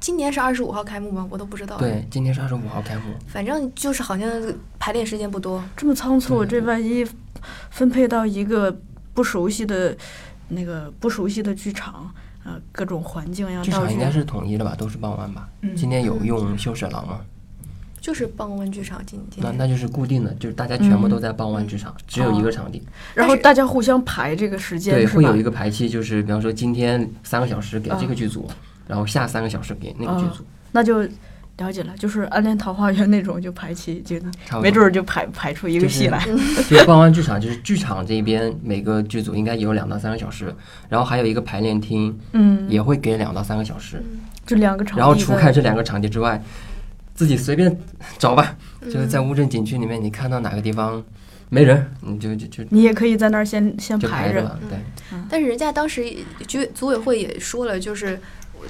[0.00, 1.26] 今年是二十五号开幕吗？
[1.30, 3.02] 我都不知道。，对，今天是二十五号开幕。
[3.28, 4.28] 反正就是好像
[4.78, 5.62] 排练时间不多。
[5.76, 7.06] 这么仓促，这万一
[7.70, 8.74] 分配到一个
[9.12, 9.94] 不熟悉的
[10.48, 12.10] 那个不熟悉的剧场，
[12.44, 15.48] 呃，各种环境呀、剧场应该是统一的吧，都是傍晚吧。
[15.62, 17.20] 嗯今天有用修舍郎吗？
[18.00, 19.56] 就是傍晚剧场今今天。
[19.56, 22.82] 那那就是固定的，就是大家全部都在傍晚剧场，只有一个场地。
[23.14, 25.42] 然后大家互相排这个时间对，会有一？
[25.42, 28.46] 个排期，就是比方说今天三个小时给这个剧组，
[28.86, 31.08] 然后下三个小时给那个剧组，那就
[31.58, 34.60] 了解了，就是《暗恋桃花源》那种就排期，就差不多。
[34.62, 36.24] 没准儿就排排出一个戏来。
[36.68, 40.52] 就是傍晚 剧场，就是剧场这边每个剧组应该有两到三个小时，
[40.88, 44.02] 然后还有一个排练厅，嗯，也会给两到三个小时。
[44.44, 44.98] 这两个场地。
[44.98, 46.42] 然后除开这两个场地之外，
[47.14, 47.78] 自己随便
[48.18, 51.00] 找吧，嗯就是在乌镇景区里面，你看到哪个地方
[51.50, 54.12] 没人，你就就就你也可以在那儿先先排着。
[54.12, 54.58] 排着了。
[54.68, 54.78] 对，
[55.30, 56.04] 但是人家当时
[56.48, 58.18] 组组委会也说了，就是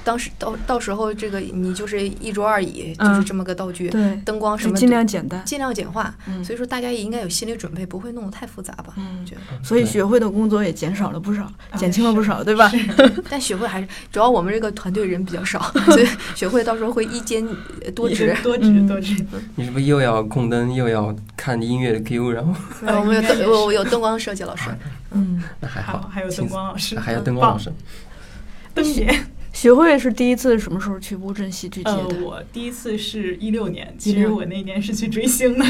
[0.03, 5.43] 当时到到时候这个你就是一桌二椅，就是嗯这么个道具，对，灯光什么就尽量简单。
[5.45, 6.13] 尽量简化。
[6.27, 8.93] 嗯所以说大家也应该有心理准备，不会弄得太复杂吧？
[8.97, 9.41] 嗯觉得。
[9.63, 12.71] 所以学会的工作也减少了不少，啊减轻了不少，对吧？
[13.29, 17.45] 但学会还是主要我们这个团队人比较少， 所以学会到时候会一兼
[17.83, 18.35] 呃多职。
[18.43, 19.25] 多嗯职多职。
[19.55, 22.53] 你是不是又要控灯，又要看音乐的 Q，然后
[22.85, 24.69] 呃， 我们有灯，我我有灯光设计老师，
[25.11, 27.71] 嗯，那还好，还有灯光老师，还有灯光老师，
[28.75, 29.07] 而且
[29.55, 32.21] 学会是第一次什么时候去乌镇戏剧节呃，的？
[32.21, 35.65] 我第一次是一六年，其实我那年是去追星的，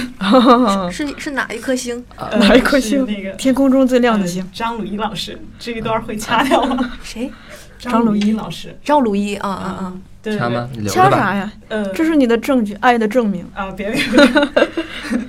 [0.91, 2.03] 是是 哪一颗星？
[2.17, 3.05] 呃哪一颗星？
[3.05, 4.49] 那个天空中最亮的呃星。
[4.51, 6.93] 张鲁一老师，这一段会掐掉吗？
[7.03, 7.31] 谁？
[7.77, 9.93] 张鲁一老师，张鲁一啊啊啊！
[10.23, 10.67] 掐吗？
[10.89, 11.53] 掐啥呀？
[11.67, 13.45] 呃，这是你的证据，爱的证明。
[13.53, 15.19] 啊，别别别，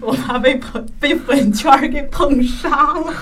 [0.00, 3.12] 我怕被喷被粉圈给捧杀了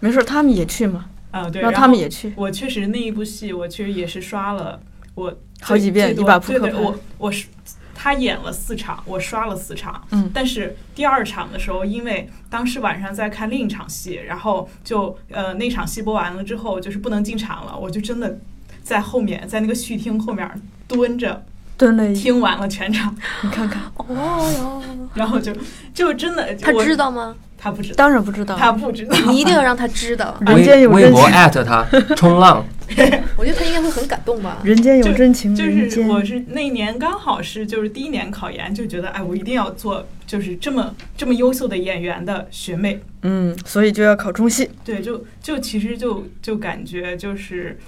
[0.00, 1.48] 没事，他们也去嘛，啊！
[1.48, 2.32] 对，让然后他们也去。
[2.36, 4.80] 我确实那一部戏，我确实也是刷了。
[5.14, 7.46] 我好几遍一把扑克牌我我是
[7.94, 10.00] 他演了四场，我刷了四场。
[10.12, 18.38] 嗯但是第二场的时候，因为当时晚上在看另一场戏，然后就呃那场戏播完了之后，就是不能进场了，我就真的
[18.82, 20.48] 在后面在那个续厅后面
[20.88, 21.44] 蹲着
[21.76, 25.52] 蹲了一，听完了全场，你看看， 哦哟，然后就
[25.92, 27.36] 就真的他我知道吗？
[27.60, 30.36] 他不知道，当然不知道，他不知道，你一定要让他知道。
[30.46, 31.84] 人间有微微博真情，艾特他
[32.16, 32.64] 冲浪，
[33.36, 34.58] 我觉得他应该会很感动吧。
[34.64, 43.00] 人间有就真情，就是我是那一年刚好是就是第一年考研，就觉得哎，我一定要做就是这么这么优秀的演员的学妹。
[43.22, 44.70] 嗯，所以就要考中戏。
[44.82, 47.78] 对，就就其实就就感觉就是。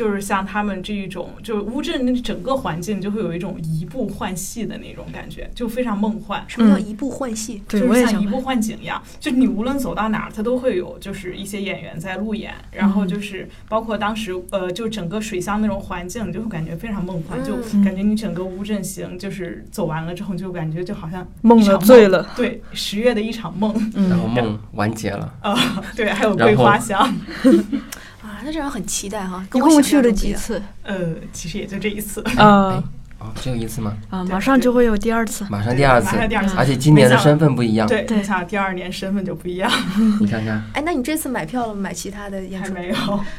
[0.00, 6.42] 就是像他们这一种，就是乌镇那整个环境就会有一种移步换戏的那种感觉，就非常梦幻。
[6.48, 7.62] 什么叫移步换戏？
[7.68, 25.34] 对，就是我也想问像移步换景一样，就是你无论走到哪儿，它都会有就是一些演员在路演，然后就是包括当时呃，就整个水乡那种环境，就会感觉非常梦幻，就嗯感觉你整个乌镇行就是走完了之后，就感觉就好像梦了一场醉了，对，十月的一场梦嗯，然后梦完结了。
[25.42, 25.54] 啊，
[25.94, 27.14] 对，还有桂花香，啊，
[28.44, 29.44] 那这样很期待哈。
[29.48, 30.12] 一跟我共去了？
[30.12, 32.82] 几次呃，其实也就这一次，啊
[33.20, 33.96] 哦，只有一次吗？
[34.08, 35.44] 啊，马上就会有第二次。
[35.50, 37.86] 马上第二次马，上第二次，而且今年的身份不一样。
[37.86, 39.70] 对，对想到第二年身份就不一样，
[40.20, 41.80] 你看看，哎，那你这次买票了吗？
[41.80, 42.72] 买其他的演出？
[42.74, 42.94] 还没有。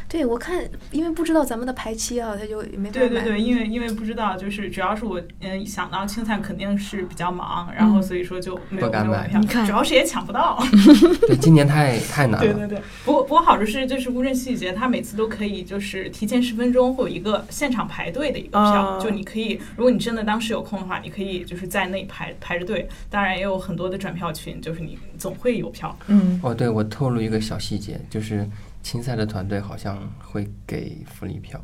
[0.08, 2.90] 对，我看因为不知道咱们的排期啊，他就没法买。
[2.92, 10.62] 对对对，因为因为不知道，就是主要是我嗯想到青菜肯定是比较忙，然后嗯所以说就没有不敢买票你看主要是也抢不到。
[11.28, 12.46] 对，今年太太难了。
[12.46, 22.88] 对对对，不过不过好处是就是乌镇戏剧节，它每次都可以就是提前十分钟会有一个现场排队的一个票，哦就你可以，如果你真的当时有空的话，你可以就是在那排排着队。
[23.10, 25.98] 当然也有很多的转票群，就是你总会有票。
[26.08, 28.48] 嗯，哦，对，我透露一个小细节，就是
[28.84, 31.64] 青赛的团队好像会给福利票，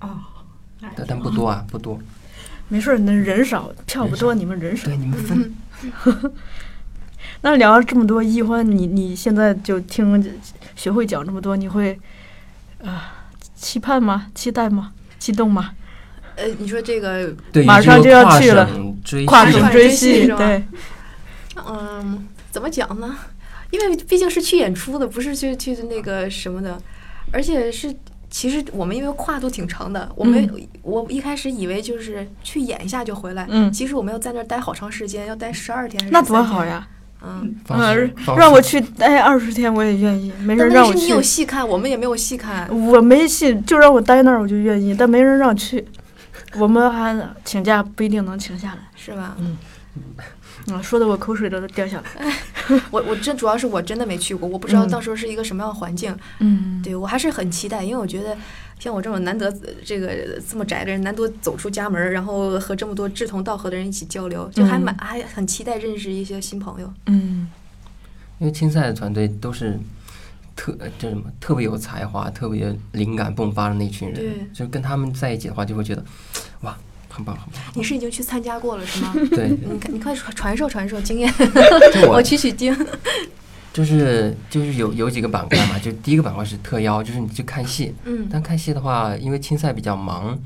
[0.00, 0.18] 哦，
[0.80, 2.00] 但但不多啊，不多。
[2.68, 4.96] 没事儿，那人少，票不多，你们人少对，。
[4.96, 5.54] 你们分
[7.42, 10.24] 那聊了这么多易欢，你你现在就听
[10.74, 11.98] 学会讲这么多，你会
[12.82, 14.28] 啊、期盼吗？
[14.34, 14.92] 期待吗？
[15.18, 15.74] 激动吗？
[16.36, 18.68] 呃，你说这个，对马上就要去了
[19.26, 20.64] 跨省追戏戏，是吧对，
[21.68, 23.16] 嗯，怎么讲呢？
[23.70, 26.78] 因为毕竟是去演出的，不是去去那个什么的，
[27.30, 27.94] 而且是。
[28.34, 36.88] 其实我们因为跨度挺长的，我们、我一开始以为就是去演一下就回来，嗯其实我们要在那儿待好长时间，要待十二天那多，好呀！
[37.22, 37.54] 嗯，
[38.34, 40.32] 让我去待二十天，我也愿意。
[40.40, 44.96] 没但人让我是你有，戏看，我们也没有戏看，我没戏，就让我待那儿，我就愿意。
[44.98, 45.86] 但没人让去，
[46.60, 48.80] 我们还请假不一定能请下来。
[48.96, 49.36] 是吧？
[50.70, 52.34] 啊，说的我口水都掉下来。
[52.90, 56.16] 我我真主要是我真的没去过，我不知道嗯到时候是一个什么样的环境。
[56.38, 58.36] 嗯，对我还是很期待，因为我觉得
[58.78, 66.92] 像我这种难得呃这个这么宅的人，难得走出家门，然后和这么多志同道合的人一起交流，就还蛮、还很期待认识一些新朋友。
[67.06, 67.48] 嗯
[68.38, 69.78] 因为青赛的团队都是
[70.54, 76.04] 特呃叫什么特别有才华、特别灵感迸发的那群人，就跟他们在一起的话，就会觉得
[76.60, 76.76] 哇，
[77.08, 77.62] 很棒很棒。
[77.74, 79.12] 你是已经去参加过了是吗？
[79.30, 81.32] 对，你，你快传传授传授经验，
[82.06, 82.76] 我 我取取经。
[83.72, 87.94] 就是就是有有几个板块嘛，就第一个板块是特邀，就是你去看戏。
[88.04, 90.38] 嗯但看戏的话，因为青赛比较忙，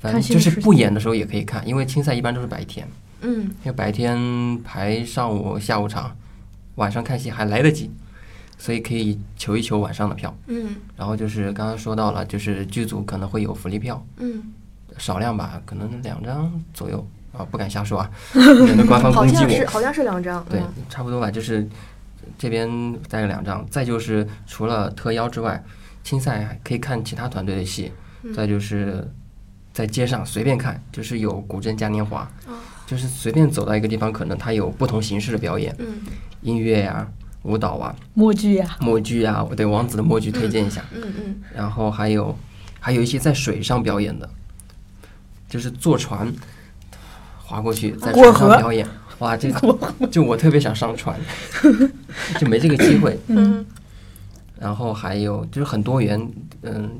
[0.00, 2.88] 反正就是是不演的时候也可以看，因为青赛一般都是白天，
[3.20, 6.16] 嗯因为白天排上午、下午场，
[6.76, 7.90] 晚上看戏还来得及，
[8.58, 10.34] 所以可以求一求晚上的票。
[10.46, 14.42] 嗯然后就是刚刚说到了，就是剧组可能会有福利票，嗯，
[14.98, 19.40] 少量吧，可能两张左右啊，不敢瞎说啊， 免得官方攻击我。
[19.48, 20.44] 像是好像是两张。
[20.48, 21.68] 对嗯，差不多吧，就是
[22.38, 22.68] 这边
[23.08, 25.62] 带了两张，再就是除了特邀之外，
[26.02, 27.92] 青赛还可以看其他团队的戏，
[28.22, 29.06] 嗯再就是
[29.72, 32.54] 在街上随便看，就是有古镇嘉年华，哦
[32.86, 35.86] 就是随便走到一个地方，可能它有不同形式的表演，嗯
[36.42, 37.06] 音乐呀、
[37.46, 42.36] 舞蹈啊、默剧呀，默剧啊，我对王子的默剧推荐一下，嗯嗯然后还有
[42.80, 44.28] 还有一些在水上表演的，
[45.48, 46.32] 就是坐船
[47.44, 48.86] 划过去，在船上表演。
[49.20, 49.50] 哇，这
[50.10, 51.18] 就我特别想上船，
[52.38, 53.18] 就没这个机会。
[53.28, 53.64] 嗯。
[54.58, 56.20] 然后还有就是很多元，
[56.62, 56.90] 嗯，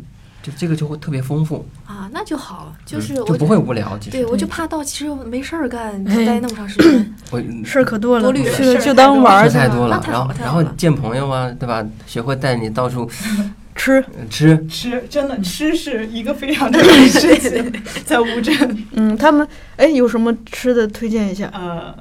[0.46, 3.98] 就这个就会特别丰富，啊，那就好，就嗯是我就不会无聊。
[3.98, 7.14] 其实对我就怕到其实没事儿干，哎待那么长时间。
[7.32, 11.84] 我事儿可多了，多虑去事儿就当玩儿去了，太多了，然后然后见朋友啊，对吧？
[12.06, 13.10] 学会带你到处
[13.74, 13.94] 吃。
[14.16, 17.72] 呃吃，吃真的吃是一个非常重要的事情，
[18.04, 18.54] 在乌镇，
[18.92, 19.46] 嗯，他们
[19.76, 21.50] 哎有什么吃的推荐一下？
[21.52, 21.92] 呃，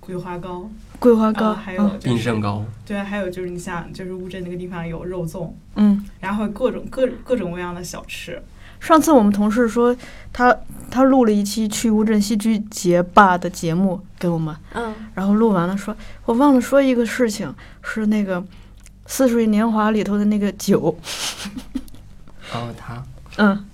[0.00, 0.68] 桂花糕，
[0.98, 8.42] 桂花糕，呃，还有冰胜糕，对啊，还有就是你像就是乌镇那个地方有肉粽，嗯，然后各种各各种各样的小吃，
[8.80, 9.96] 上次我们同事说
[10.32, 10.56] 他
[10.90, 18.40] 他录了一期去乌镇戏剧节吧的节目给我们，嗯，然后录完了说，我忘了说一个事情，是那个
[19.06, 20.98] 《似水年华》里头的那个酒，
[22.52, 23.02] 哦，他
[23.36, 23.64] 嗯，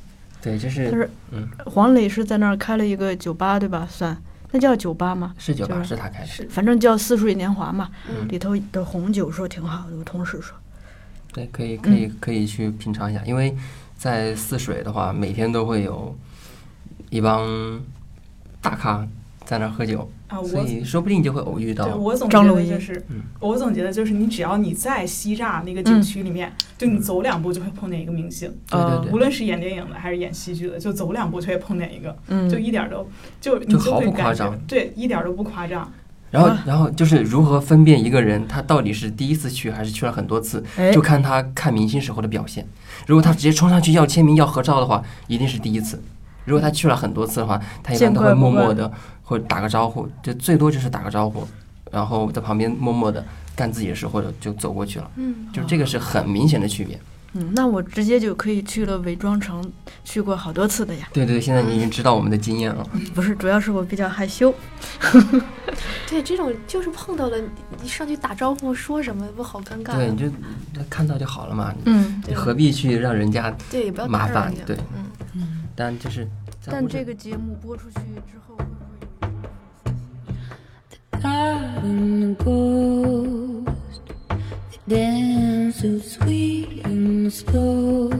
[0.42, 3.88] 对，就就是是嗯，黄磊是在那儿开了一个酒吧，对吧？
[3.90, 4.14] 算
[4.54, 5.34] 那叫酒吧吗？
[5.36, 8.28] 是酒吧就是是他开的，是反正叫《似水年华》嘛，嗯。
[8.28, 10.56] 里头的红酒说挺好的，我同事说，
[11.32, 13.52] 对，可以可以可以去品尝一下，因为
[13.98, 16.16] 在泗水的话，每天都会有
[17.10, 17.80] 一帮
[18.62, 19.04] 大咖
[19.44, 21.96] 在那儿喝酒，啊，所我以说不定就会偶遇对到。
[21.96, 29.12] 我总觉张鲁一得就是嗯，我总觉得就是你只要你在西栅那个景区里面，就你走两步就会碰见一个明星，对对对。
[29.12, 33.06] 无论是演电影的还是演戏剧的，就走两步就会碰见一个，嗯，就一点儿都
[33.40, 34.58] 就就毫不夸张。
[34.66, 35.92] 对，一点都不夸张。
[36.30, 36.62] 然后啊。
[36.66, 40.90] 然后就是如何分辨一个人他到底是第一次去还是去了很多次，哎。
[40.90, 42.66] 就看他看明星时候的表现。
[43.06, 46.02] 如果他直接冲上去要签名要合照的话，一定是第一次。
[46.46, 48.92] 如果他去了很多次的话，他一般都会默默的
[49.24, 51.44] 或者打个招呼，就最多就是打个招呼，
[51.90, 53.24] 然后在旁边默默的
[53.56, 55.10] 干自己的事，或者就走过去了。
[55.16, 57.00] 嗯，就这个是很明显的区别。
[57.36, 59.72] 嗯，那我直接就可以去了伪装城，
[60.04, 61.08] 去过好多次的呀。
[61.12, 62.86] 对对，现在你已经知道我们的经验了。
[63.12, 64.54] 不是，主要是我比较害羞。
[66.08, 67.36] 对，这种就是碰到了，
[67.82, 69.96] 你上去打招呼说什么不好尴尬。
[69.96, 70.30] 对，你就
[70.88, 73.52] 看到就好了嘛，嗯，你何必去让人家？
[73.68, 74.28] 对，也不要麻。
[74.28, 74.76] 烦对
[75.34, 76.28] 嗯，但就是
[76.64, 77.96] 但这个节目播出去
[78.30, 78.56] 之后
[82.44, 84.02] ghost.
[84.86, 88.10] They dance so sweet and slow.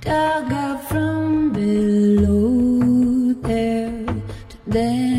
[0.00, 4.06] Dug up from below there
[4.50, 5.15] to dance.